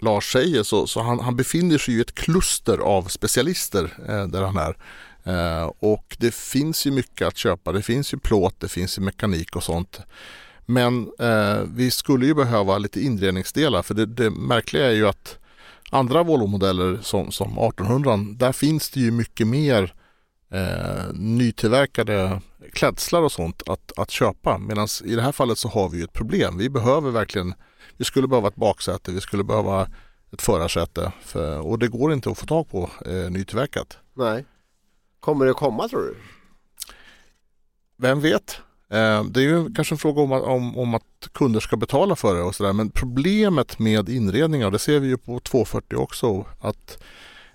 [0.00, 4.42] Lars säger så, så han, han befinner sig i ett kluster av specialister eh, där
[4.42, 4.76] han är.
[5.24, 7.72] Eh, och det finns ju mycket att köpa.
[7.72, 10.00] Det finns ju plåt, det finns ju mekanik och sånt.
[10.66, 15.38] Men eh, vi skulle ju behöva lite inredningsdelar för det, det märkliga är ju att
[15.90, 19.94] andra Volvo-modeller som, som 1800 där finns det ju mycket mer
[20.50, 22.40] eh, nytillverkade
[22.72, 24.58] klädslar och sånt att, att köpa.
[24.58, 26.58] Medan i det här fallet så har vi ju ett problem.
[26.58, 27.54] Vi behöver verkligen,
[27.96, 29.88] vi skulle behöva ett baksäte, vi skulle behöva
[30.32, 33.98] ett förarsäte för, och det går inte att få tag på eh, nytillverkat.
[34.14, 34.44] nej.
[35.22, 36.16] Kommer det komma tror du?
[37.96, 38.60] Vem vet?
[38.90, 42.16] Eh, det är ju kanske en fråga om att, om, om att kunder ska betala
[42.16, 42.72] för det och sådär.
[42.72, 47.02] Men problemet med inredningar, det ser vi ju på 240 också, att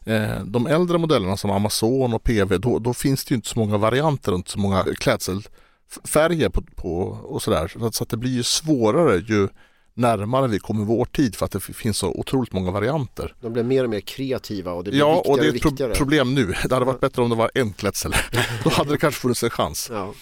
[0.05, 3.59] eh, de äldre modellerna som Amazon och PV, då, då finns det ju inte så
[3.59, 7.68] många varianter och inte så många klädselfärger på, på, och sådär.
[7.68, 9.47] Så att, så att det blir ju svårare ju
[9.97, 13.35] närmare vi kommer vår tid för att det finns så otroligt många varianter.
[13.41, 15.93] De blir mer och mer kreativa och det blir Ja, och det är ett pro-
[15.95, 16.45] problem nu.
[16.69, 18.13] Det hade varit bättre om det var en klädsel.
[18.63, 19.89] Då hade det kanske funnits en chans.
[19.93, 20.13] Ja.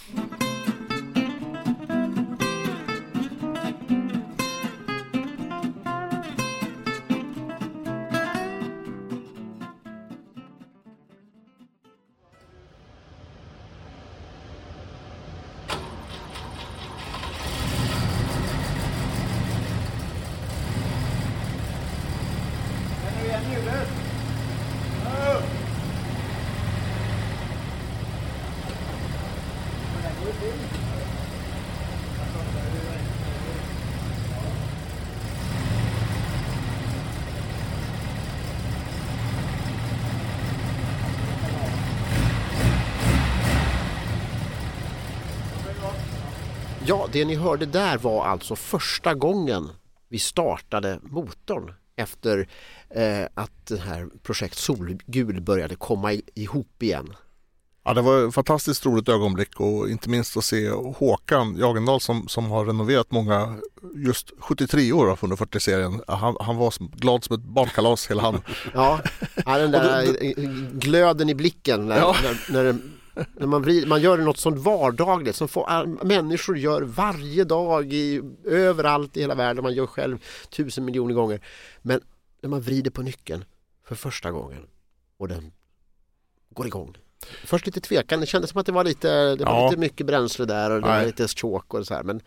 [46.87, 49.69] Ja, det ni hörde där var alltså första gången
[50.09, 52.47] vi startade motorn efter
[52.89, 57.13] eh, att det här projekt Solgul började komma i, ihop igen.
[57.87, 62.27] Ja, det var ett fantastiskt roligt ögonblick och inte minst att se Håkan Jagendal som,
[62.27, 63.57] som har renoverat många,
[63.95, 66.01] just 73 år av 140-serien.
[66.07, 68.41] Han, han var glad som ett barnkalas hela han.
[68.73, 68.99] Ja,
[69.45, 70.33] den där
[70.79, 72.15] glöden i blicken när, Ja.
[72.23, 72.75] när, när,
[73.39, 78.21] när man, vrider, man gör något sånt vardagligt som får, människor gör varje dag i,
[78.45, 79.63] överallt i hela världen.
[79.63, 80.17] Man gör själv
[80.49, 81.41] tusen miljoner gånger.
[81.81, 81.99] Men
[82.41, 83.45] när man vrider på nyckeln
[83.87, 84.61] för första gången
[85.17, 85.51] och den
[86.49, 86.97] går igång.
[87.45, 89.69] Först lite tvekan, det kändes som att det var lite, det var Ja.
[89.69, 92.03] lite mycket bränsle där och det var lite tjåk och så här.
[92.03, 92.21] Men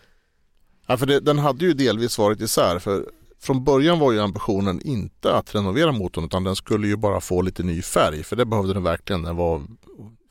[0.86, 3.10] Ja, för det, den hade ju delvis varit isär för
[3.40, 7.42] från början var ju ambitionen inte att renovera motorn utan den skulle ju bara få
[7.42, 9.22] lite ny färg för det behövde den verkligen.
[9.22, 9.62] Den var,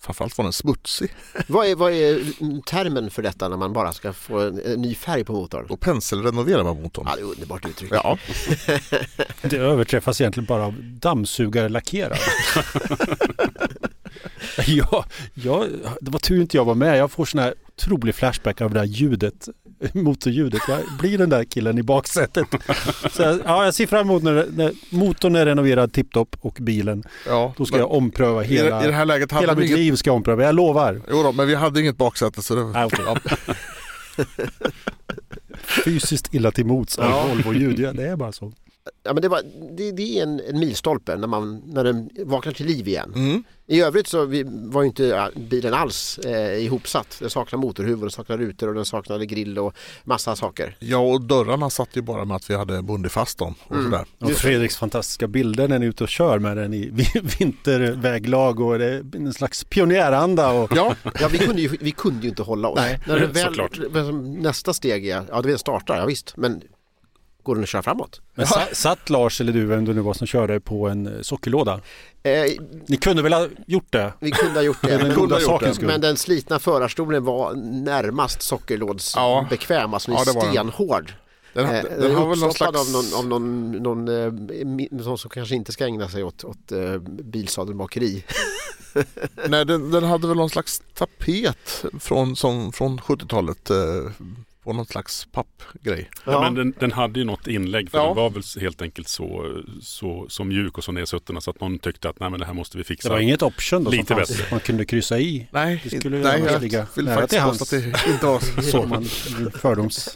[0.08, 1.16] framförallt var den smutsig.
[1.48, 4.96] vad är, vad är termen för detta när man bara ska få en, en ny
[4.96, 5.66] färg på motorn?
[5.70, 7.06] Och penselrenoverar man motorn.
[7.10, 7.92] Ja, det är underbart uttryck.
[7.94, 8.18] Ja,
[9.42, 12.18] Det överträffas egentligen bara av dammsugarlackerad.
[14.68, 15.66] ja, ja,
[16.02, 16.98] det var tur inte jag var med.
[16.98, 19.50] Jag får sån här otrolig flashback av det här ljudet,
[19.94, 20.62] motorljudet.
[20.68, 22.48] Jag blir den där killen i baksätet.
[23.12, 27.04] Så jag, ja, jag ser fram emot när, när motorn är renoverad tipptopp och bilen.
[27.28, 27.54] ja.
[27.58, 30.16] Då ska jag ompröva hela, I det här läget hela mitt inget, liv ska jag
[30.16, 30.44] ompröva.
[30.44, 31.02] Jag lovar.
[31.12, 33.06] jo då, men vi hade inget baksäte så det, Nej, okej.
[33.06, 33.18] ja.
[35.86, 37.26] Fysiskt illa till mots av Ja.
[37.34, 37.96] Volvo-ljud.
[37.96, 38.54] Det är bara så.
[39.04, 39.42] Ja, men det, var,
[39.78, 43.12] det, det är en, en milstolpe när, man, när den vaknar till liv igen.
[43.16, 43.44] Mm.
[43.70, 47.18] I övrigt så vi, var ju inte ja, bilen alls eh, ihopsatt.
[47.20, 49.74] Den saknar motorhuvud, den saknar rutor och den saknade grill och
[50.04, 50.76] massa saker.
[50.80, 53.84] ja och dörrarna satt ju bara med att vi hade bundit fast dem och Mm.
[53.92, 54.06] sådär.
[54.20, 56.90] Och Fredriks fantastiska bilder när ni är ute och kör med den i
[57.40, 60.52] vinterväglag och det är en slags pionjäranda.
[60.52, 62.80] Och, Ja, Ja, vi, kunde ju, vi kunde ju inte hålla oss.
[62.80, 63.80] Nej, när det väl, såklart.
[64.24, 66.62] nästa steg är, ja det är startar, ja visst, men
[67.48, 68.22] går den att köra framåt?
[68.36, 71.22] men sa, satt Lars eller du, vem det nu var som körde på en eh,
[71.22, 71.82] sockerlåda?
[72.24, 72.52] Eh,
[72.88, 74.14] Ni kunde väl ha gjort det?
[74.20, 75.86] vi kunde ha gjort det, men, goda ha gjort sakens det.
[75.86, 80.36] men den slitna förarstolen var närmast sockerlådsbekväm, alltså Ja, den.
[80.36, 81.12] någon
[81.54, 82.78] den, Eh, den, har väl någon slags...
[82.80, 84.32] av någon, av någon, någon eh,
[84.92, 88.24] någon som kanske inte ska ägna sig åt, åt eh, bilsadelmakeri.
[89.50, 94.12] Nej, den, den hade väl någon slags tapet från, som, från 70-talet eh,
[94.68, 96.10] på någon slags pappgrej.
[96.26, 98.06] Ja, men den, den hade ju något inlägg för Ja.
[98.06, 101.80] den var väl helt enkelt så, så, så mjuk och så nedsutten så att någon
[101.80, 103.10] tyckte att nej, men det här måste vi fixa.
[103.10, 104.46] Det var inget option då Lite som fanns, bättre.
[104.52, 105.48] man kunde kryssa i.
[105.52, 107.70] Nej, Det skulle nej jag ligga vill nära faktiskt påstå att
[108.06, 109.06] det inte var Så man
[109.54, 110.16] fördoms...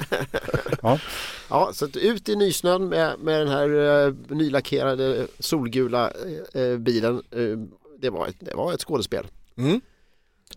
[1.49, 6.11] Ja, så att ut i nysnön med, med den här eh, nylackerade solgula
[6.53, 7.21] eh, bilen.
[7.31, 7.39] Eh,
[8.01, 9.27] det, var ett, det var ett skådespel.
[9.57, 9.81] Mm.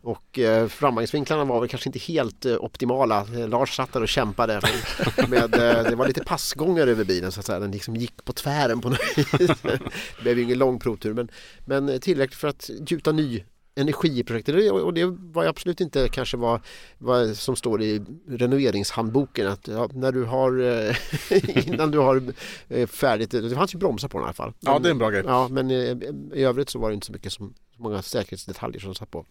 [0.05, 3.25] Och eh, framvagnsvinklarna var väl kanske inte helt eh, optimala.
[3.25, 4.61] Lars satt där och kämpade.
[5.17, 7.59] Med, med, eh, det var lite passgångar över bilen så att säga.
[7.59, 9.51] Den liksom gick på tvären på något vis.
[9.63, 9.79] Det
[10.23, 11.29] blev ju ingen lång provtur men,
[11.65, 13.45] men tillräckligt för att gjuta ny
[13.77, 16.61] energi i projektet och det var ju absolut inte kanske vad,
[16.99, 20.97] vad som står i renoveringshandboken att ja, när du har eh,
[21.69, 22.23] innan du har
[22.69, 24.53] eh, färdigt, det fanns ju bromsar på den i alla fall.
[24.61, 25.23] Ja, det är en bra grej.
[25.27, 25.97] Ja, men eh,
[26.35, 29.27] i övrigt så var det inte så mycket som så många säkerhetsdetaljer som satt på.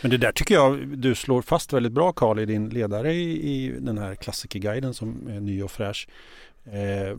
[0.00, 3.54] Men det där tycker jag du slår fast väldigt bra Karl i din ledare i,
[3.54, 6.08] i den här klassikerguiden som är ny och fräsch.
[6.64, 7.16] Eh,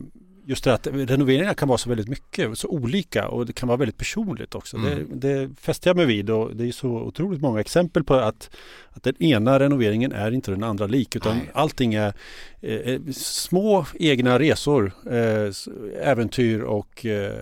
[0.48, 3.76] just det att renoveringar kan vara så väldigt mycket, så olika och det kan vara
[3.76, 4.76] väldigt personligt också.
[4.76, 5.06] Mm.
[5.10, 8.50] Det, det fäster jag mig vid och det är så otroligt många exempel på att,
[8.90, 11.50] att den ena renoveringen är inte den andra lik utan Nej.
[11.52, 12.14] allting är
[12.60, 15.52] eh, små egna resor, eh,
[16.02, 17.40] äventyr och eh,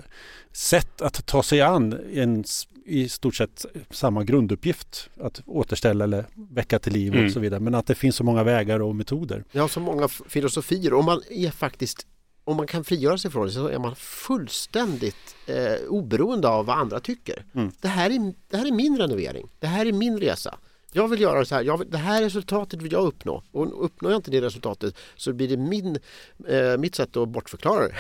[0.53, 2.45] sätt att ta sig an en
[2.87, 7.27] i stort sett samma grunduppgift att återställa eller väcka till liv Mm.
[7.27, 7.61] och så vidare.
[7.61, 9.45] Men att det finns så många vägar och metoder.
[9.53, 12.07] Ja, så många filosofier och man är faktiskt
[12.45, 16.79] om man kan frigöra sig från det så är man fullständigt eh, oberoende av vad
[16.79, 17.45] andra tycker.
[17.55, 17.71] Mm.
[17.81, 19.49] Det, här är, det här är min renovering.
[19.59, 20.59] Det här är min resa.
[20.93, 21.63] Jag vill göra så här.
[21.63, 23.43] Jag vill, det här resultatet vill jag uppnå.
[23.53, 25.99] Och uppnår jag inte det resultatet så blir det min,
[26.49, 27.95] eh, mitt sätt att bortförklara det.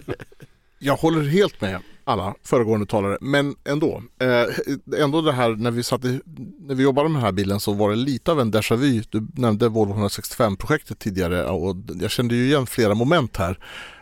[0.86, 4.02] Jag håller helt med alla föregående talare, men ändå.
[4.20, 6.20] Eh, ändå det här när vi, satt i,
[6.58, 9.02] när vi jobbade med den här bilen så var det lite av en déjà vu.
[9.10, 13.58] Du nämnde Volvo 165-projektet tidigare och jag kände ju igen flera moment här.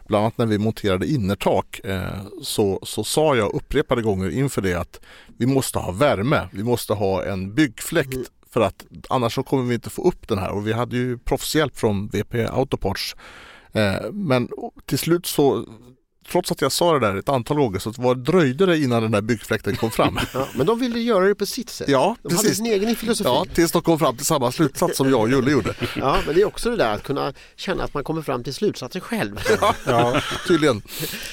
[0.09, 4.75] Bland annat när vi monterade innertak eh, så, så sa jag upprepade gånger inför det
[4.75, 5.01] att
[5.39, 6.49] vi måste ha värme.
[6.53, 8.17] Vi måste ha en byggfläkt
[8.51, 11.19] för att annars så kommer vi inte få upp den här och vi hade ju
[11.19, 13.17] proffshjälp från VP Autoparts.
[13.73, 14.49] Eh, men
[14.87, 15.67] till slut så
[16.31, 19.11] trots att jag sa det där ett antal gånger så var, dröjde det innan den
[19.11, 20.19] där byggfläkten kom fram.
[20.35, 21.89] Ja, men de ville göra det på sitt sätt.
[21.89, 22.57] Ja, de hade precis.
[22.57, 23.29] sin egen filosofi.
[23.29, 25.75] Ja, tills de kom fram till samma slutsats som jag och Julle gjorde.
[25.97, 28.55] Ja, men det är också det där att kunna känna att man kommer fram till
[28.55, 29.41] slutsatser själv.
[29.87, 30.83] Ja, Tydligen.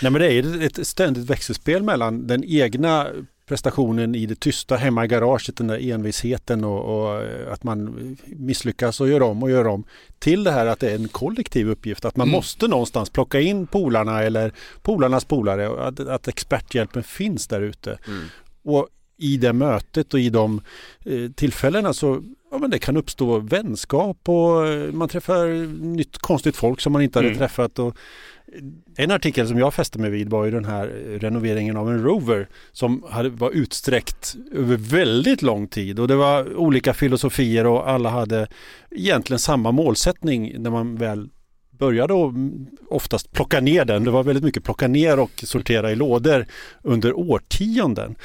[0.01, 3.07] nej men det är ett ständigt växelspel mellan den egna
[3.49, 8.17] prestationen i det tysta hemma i garaget, den där envisheten och, och, eh, att man
[8.25, 9.83] misslyckas och gör om och gör om.
[10.19, 12.37] Till det här att det är en kollektiv uppgift, att man mm.
[12.37, 17.99] måste någonstans plocka in polarna eller polarnas polare att, att experthjälpen finns där ute.
[18.07, 18.25] Mm.
[18.63, 18.87] Och
[19.17, 20.61] i det mötet och i de
[21.05, 26.55] eh, tillfällena så ja, men det kan uppstå vänskap och eh, man träffar nytt konstigt
[26.55, 27.39] folk som man inte hade mm.
[27.39, 27.79] träffat.
[27.79, 27.97] Och
[28.95, 30.87] en artikel som jag fäste mig vid var ju den här
[31.19, 36.57] renoveringen av en Rover som hade, var utsträckt över väldigt lång tid och det var
[36.57, 38.47] olika filosofier och alla hade
[38.91, 41.29] egentligen samma målsättning när man väl
[41.71, 42.33] började och
[42.89, 44.03] oftast plocka ner den.
[44.03, 46.45] Det var väldigt mycket plocka ner och sortera i lådor
[46.81, 48.15] under årtionden.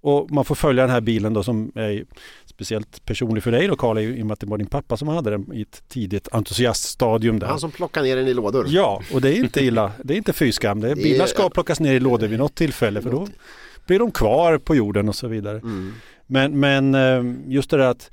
[0.00, 2.04] Och man får följa den här bilen då som är
[2.44, 5.08] speciellt personlig för dig då Karl i och med att det var din pappa som
[5.08, 7.46] hade den i ett tidigt entusiaststadium där.
[7.46, 8.66] Han som plockar ner den i lådor.
[8.68, 9.92] Ja, och det är inte illa.
[10.04, 10.80] Det är inte fyskam.
[10.80, 13.26] Det är, bilar ska plockas ner i lådor vid något tillfälle för då
[13.86, 15.58] blir de kvar på jorden och så vidare.
[15.58, 15.92] Mm.
[16.26, 18.10] Men, men eh, just det där att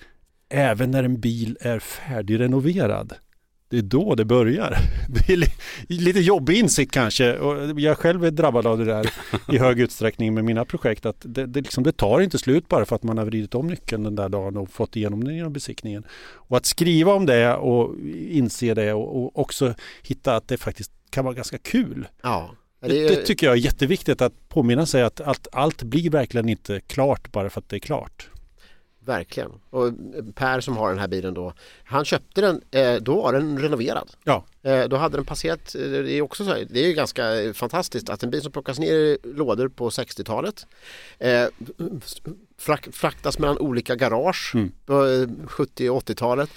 [0.50, 3.14] även när en bil är färdigrenoverad
[3.70, 4.78] det är då det börjar.
[5.10, 5.50] Det är
[5.88, 9.10] lite jobbig insikt kanske och jag själv är drabbad av det där
[9.54, 11.06] i hög utsträckning med mina projekt.
[11.06, 13.68] Att det, det, liksom, det tar inte slut bara för att man har vridit om
[13.68, 16.04] nyckeln den där dagen och fått igenom den genom besiktningen.
[16.34, 17.96] Och att skriva om det och
[18.30, 22.08] inse det och, och också hitta att det faktiskt kan vara ganska kul.
[22.22, 22.56] Ja.
[22.80, 26.80] Det, det, tycker jag är jätteviktigt att påminna sig att allt, allt blir verkligen inte
[26.80, 28.30] klart bara för att det är klart.
[29.06, 29.52] Verkligen.
[29.70, 29.94] Och
[30.36, 31.54] Per som har den här bilen då,
[31.84, 34.12] han köpte den, eh, då var den renoverad.
[34.24, 34.46] Ja.
[34.64, 38.10] Eh, då hade den passerat, eh, det är också så här, det är ganska fantastiskt
[38.10, 40.66] att en bil som plockas ner i lådor på 60-talet
[42.92, 44.72] fraktas mellan olika garage mm.
[44.86, 46.50] på 70 och 80-talet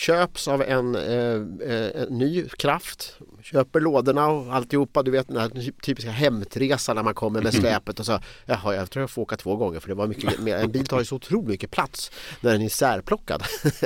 [0.00, 5.02] köps av en, eh, eh, ny kraft, köper lådorna och alltihopa.
[5.02, 8.90] Du vet den här typiska hämtresan när man kommer med släpet och så jaha jag
[8.90, 10.56] tror jag får åka två gånger för det var mycket mer.
[10.56, 13.42] En bil tar ju så otroligt mycket plats när den är särplockad.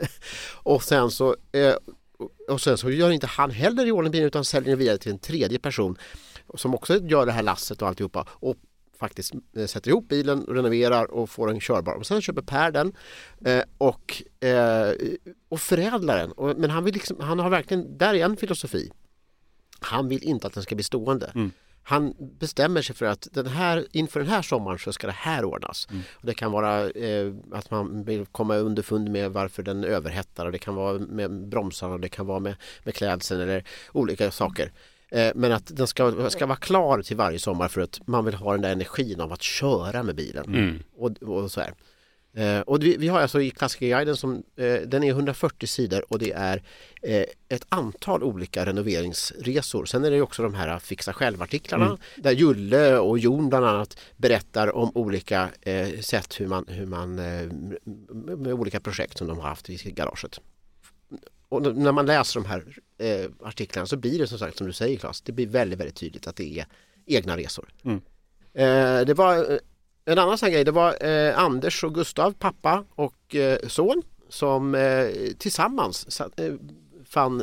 [0.53, 1.75] och sen så eh,
[2.49, 5.13] och sen så gör inte han heller i ordning bilen utan säljer den vidare till
[5.13, 5.99] en tredje person
[6.55, 8.27] som också gör det här lasset och alltihopa.
[8.29, 8.57] Och
[8.99, 11.95] faktiskt eh, sätter ihop bilen, renoverar och får den körbar.
[11.95, 12.93] Och sen köper Per den
[13.45, 14.93] eh, och, eh,
[15.49, 16.57] och förädlar den.
[16.61, 18.91] Men han, vill liksom, han har verkligen, där är en filosofi.
[19.81, 21.33] Han vill inte att den ska bli stående.
[21.35, 21.51] Mm.
[21.87, 25.45] Han bestämmer sig för att den här, inför den här sommaren så ska det här
[25.45, 25.89] ordnas.
[25.91, 26.03] Mm.
[26.13, 30.53] Och det kan vara eh, att man vill komma underfund med varför den överhettar och
[30.53, 34.73] det kan vara med bromsar och det kan vara med, med klädseln eller olika saker.
[35.11, 38.35] Eh, men att den ska, ska vara klar till varje sommar för att man vill
[38.35, 40.45] ha den där energin av att köra med bilen.
[40.45, 40.83] Mm.
[40.97, 41.75] Och, och, så här.
[42.37, 46.19] Eh, och vi, vi, har alltså i Klassikerguiden som eh, den är 140 sidor och
[46.19, 46.63] det är
[47.49, 49.85] ett antal olika renoveringsresor.
[49.85, 51.99] Sen är det också de här fixa självartiklarna mm.
[52.17, 55.49] där Julle och Jon bland annat berättar om olika
[56.01, 57.15] sätt hur man, hur man
[58.37, 60.41] med olika projekt som de har haft i garaget
[61.49, 62.65] och när man läser de här
[62.99, 65.97] eh, artiklarna så blir det som sagt som du säger Claes, det blir väldigt, väldigt
[65.97, 66.67] tydligt att det är
[67.07, 67.69] egna resor.
[67.85, 68.01] Mm.
[68.55, 69.59] Eh, det var eh,
[70.05, 74.75] en annan sån grej, det var eh, Anders och Gustav, pappa och eh, son som
[74.75, 76.41] eh, tillsammans satt,
[77.05, 77.41] fann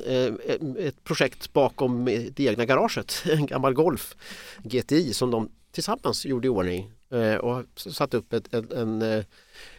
[0.80, 4.16] ett projekt bakom det egna garaget, en gammal Golf
[4.64, 6.92] GTI som de tillsammans gjorde i ordning
[7.42, 9.24] och satte upp ett, en, en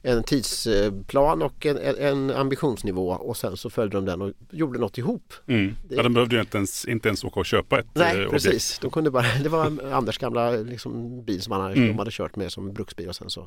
[0.03, 4.99] en tidsplan och en, en, ambitionsnivå och sen så följde de den och gjorde något
[4.99, 5.33] ihop.
[5.47, 5.75] Mm.
[5.89, 8.45] Ja, de behövde ju inte ens, inte ens åka och köpa ett Nej, eh, objekt.
[8.45, 8.79] precis.
[8.79, 11.89] De kunde bara, det var Anders gamla liksom, bil som han hade, mm.
[11.89, 13.47] de hade kört med som bruksbil och sen så,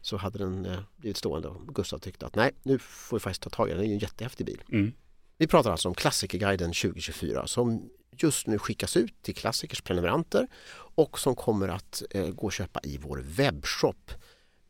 [0.00, 3.42] så hade den eh, blivit stående och Gustav tyckte att nej, nu får vi faktiskt
[3.42, 4.62] ta tag i den, det är ju en jättehäftig bil.
[4.72, 4.92] Mm.
[5.38, 7.90] Vi pratar alltså om Klassikerguiden 2024 som
[8.22, 10.46] just nu skickas ut till klassikers prenumeranter
[10.94, 14.10] och som kommer att eh, gå att köpa i vår webbshop.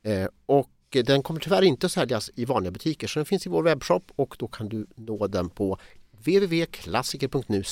[0.02, 3.50] Eh, och den kommer tyvärr inte att säljas i vanliga butiker så den finns i
[3.50, 5.78] vår webbshop och då kan du nå den på
[6.10, 7.62] www.klassiker.nu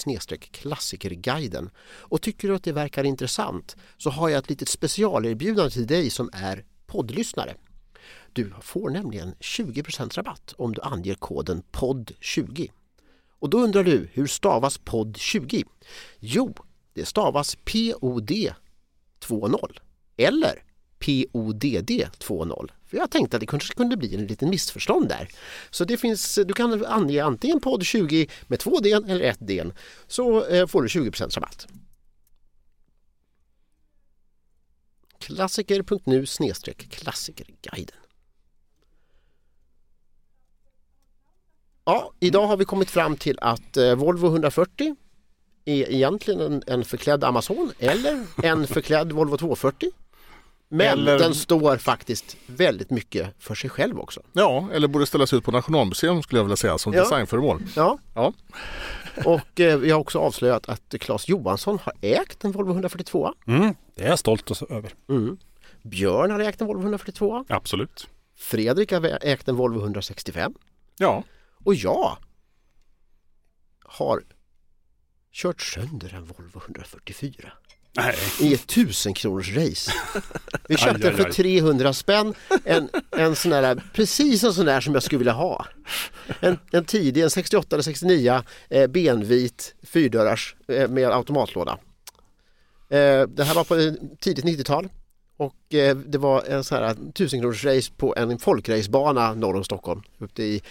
[0.51, 1.71] klassikerguiden.
[1.87, 6.11] Och tycker du att det verkar intressant så har jag ett litet specialerbjudande till dig
[6.11, 7.55] som är poddlyssnare.
[8.33, 12.71] Du får nämligen 20% rabatt om du anger koden podd20.
[13.39, 15.65] Och då undrar du, hur stavas podd20?
[16.19, 16.55] Jo,
[16.93, 18.31] det stavas POD
[19.21, 19.55] 20
[20.17, 20.63] eller
[20.99, 22.67] PODD 20.
[22.87, 25.29] För jag tänkte att det kanske kunde bli en liten missförstånd där.
[25.71, 29.65] Så det finns, du kan ange antingen podd 20 med två D eller ett D
[30.07, 31.67] så eh, får du 20% rabatt.
[35.19, 36.27] Klassiker.nu
[36.91, 37.97] klassikerguiden.
[41.87, 44.97] Ja, idag har vi kommit fram till att eh, Volvo 140
[45.65, 49.91] är egentligen en, en förklädd Amazon eller en förklädd Volvo 240
[50.69, 54.21] Men Eller- den står faktiskt väldigt mycket för sig själv också.
[54.33, 57.01] Ja, eller borde ställas ut på Nationalmuseum skulle jag vilja säga som Ja.
[57.03, 57.63] designföremål.
[57.77, 57.99] Ja.
[58.15, 58.33] Ja.
[59.25, 63.35] Och eh, vi har också avslöjat att Claes Johansson har ägt en Volvo 142.
[63.47, 64.93] Mm, det är jag stolt över.
[65.09, 65.37] Mm.
[65.83, 67.45] Björn har ägt en Volvo 142.
[67.49, 68.07] Absolut.
[68.39, 70.55] Fredrik har ägt en Volvo 165.
[70.99, 71.23] Ja.
[71.67, 72.19] Och jag
[73.85, 74.23] har
[75.33, 77.53] kört sönder en Volvo 144
[77.97, 78.15] Nej.
[78.41, 79.93] i ett tusen kronors race.
[80.69, 81.33] Vi Aj, köpte aj, för aj.
[81.33, 85.67] 300 spänn, en, en sån där, precis en sån där som jag skulle vilja ha.
[86.41, 91.79] En, en tidig, en 68 eller 69 eh, benvit fyrdörrars eh, med automatlåda.
[92.89, 94.89] Eh, det här var på tidigt 90-tal
[95.37, 99.65] och eh, det var en sån här tusen kronors race på en folkracebana norr om
[99.65, 100.03] Stockholm.
[100.19, 100.63] Upp i,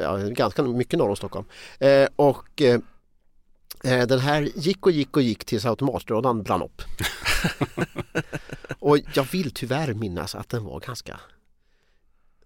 [0.00, 1.46] ja, ganska mycket norr om Stockholm.
[1.78, 2.80] Eh, och eh,
[3.84, 6.82] Eh, Den här gick och gick och gick tills automatlådan brann upp.
[8.78, 11.20] och jag vill tyvärr minnas att den var ganska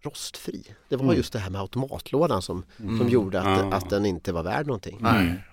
[0.03, 0.64] rostfri.
[0.88, 1.16] Det var Mm.
[1.16, 3.09] just det här med automatlådan som, som Mm.
[3.09, 3.76] gjorde att, Ah.
[3.76, 4.99] att den inte var värd någonting.
[5.01, 5.45] Nej.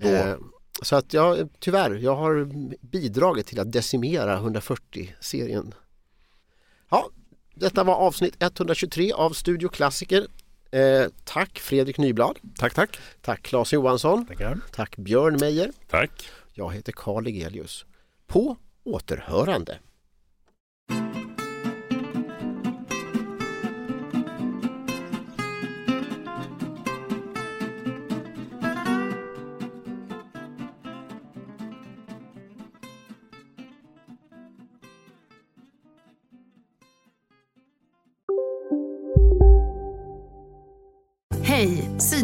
[0.00, 0.08] Då.
[0.08, 0.36] Eh,
[0.82, 2.44] Så att jag, tyvärr, jag har
[2.86, 5.74] bidragit till att decimera 140-serien.
[6.90, 7.08] Ja,
[7.54, 10.26] detta var avsnitt 123 av Studio Klassiker.
[10.74, 12.38] Eh, tack Fredrik Nyblad.
[12.58, 12.98] Tack, tack.
[13.20, 14.26] Tack Claes Johansson.
[14.26, 14.60] Tackar.
[14.72, 15.70] Tack Björn Meijer.
[15.90, 16.28] Tack.
[16.52, 17.84] Jag heter Karl Egelius.
[18.26, 19.78] På återhörande.